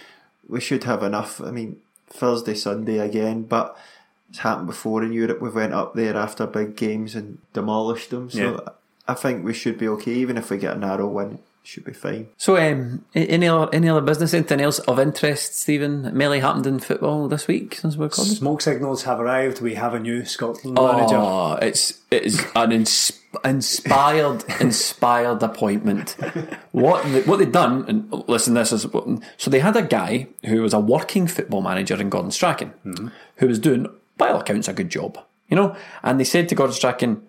[0.49, 1.41] we should have enough.
[1.41, 1.77] I mean,
[2.09, 3.77] Thursday, Sunday again, but
[4.31, 5.41] it's happened before in Europe.
[5.41, 8.31] We've went up there after big games and demolished them.
[8.31, 8.73] So Yeah.
[9.07, 11.39] I think we should be okay, even if we get a narrow win.
[11.67, 12.29] should be fine.
[12.37, 14.35] So, um, any other any other business?
[14.35, 16.11] Anything else of interest, Stephen?
[16.13, 18.35] Merely happened in football this week since we're recording.
[18.35, 19.63] Smoke signals have arrived.
[19.63, 21.17] We have a new Scotland manager.
[21.17, 23.13] Oh, it's it is an ins-
[23.45, 26.17] inspired, inspired appointment.
[26.73, 28.87] What they, what they've done, and listen, this is
[29.37, 33.09] so they had a guy who was a working football manager in Gordon Strachan, mm-hmm.
[33.37, 35.19] who was doing, by all accounts, a good job,
[35.49, 35.77] you know.
[36.03, 37.23] And they said to Gordon Strachan,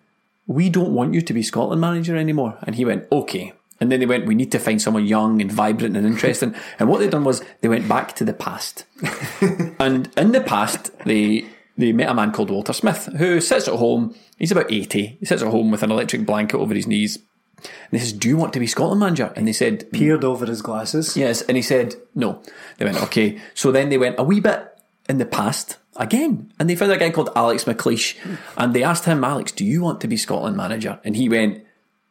[0.47, 3.99] "We don't want you to be Scotland manager anymore." And he went, "Okay." And then
[3.99, 7.10] they went, "We need to find someone young and vibrant and interesting." and what they
[7.10, 8.86] done was they went back to the past,
[9.80, 11.45] and in the past they
[11.78, 14.16] they met a man called Walter Smith who sits at home.
[14.38, 15.18] He's about 80.
[15.20, 17.18] He sits at home with an electric blanket over his knees.
[17.58, 19.34] And he says, Do you want to be Scotland manager?
[19.36, 21.18] And they said, Peered over his glasses.
[21.18, 21.42] Yes.
[21.44, 22.42] And he said, No.
[22.78, 23.40] They went, Okay.
[23.54, 24.78] So then they went a wee bit
[25.10, 26.52] in the past again.
[26.60, 28.16] And they found a guy called Alex McLeish.
[28.58, 31.00] And they asked him, Alex, do you want to be Scotland manager?
[31.04, 31.64] And he went,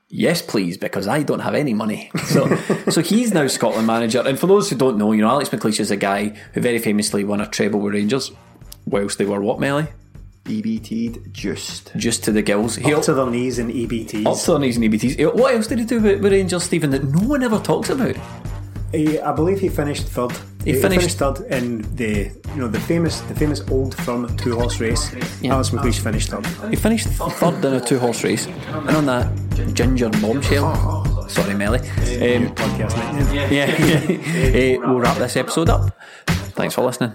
[0.08, 2.10] Yes, please, because I don't have any money.
[2.24, 2.56] So,
[2.90, 4.22] so he's now Scotland manager.
[4.24, 6.78] And for those who don't know, you know, Alex McLeish is a guy who very
[6.78, 8.32] famously won a treble with Rangers,
[8.86, 9.86] whilst they were what, Melly?
[10.44, 11.92] EBT'd just.
[11.96, 12.76] Just to the gills.
[12.76, 14.26] He Up to their knees in EBTs.
[14.26, 15.34] up to their knees in EBTs.
[15.34, 18.14] What else did he do with, with Rangers, Stephen, that no one ever talks about?
[18.92, 20.32] He, I believe he finished third.
[20.64, 24.78] He finished- third in the you know the famous the famous old firm two horse
[24.80, 25.12] race.
[25.44, 26.46] Alex McLeish finished third.
[26.70, 28.46] He finished third in a two horse race.
[28.46, 29.32] And on that
[29.74, 31.80] ginger bombshell, sorry, Melly.
[31.80, 33.50] Um, night.
[33.50, 35.90] yeah, eh, we'll wrap this episode up.
[36.54, 37.14] Thanks for listening.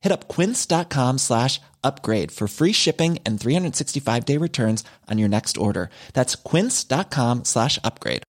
[0.00, 5.56] Hit up quince.com slash upgrade for free shipping and 365 day returns on your next
[5.56, 5.90] order.
[6.14, 8.22] That's quince.com slash upgrade.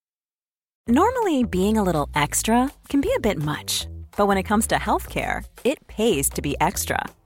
[0.88, 4.76] Normally, being a little extra can be a bit much, but when it comes to
[4.76, 7.06] healthcare, it pays to be extra.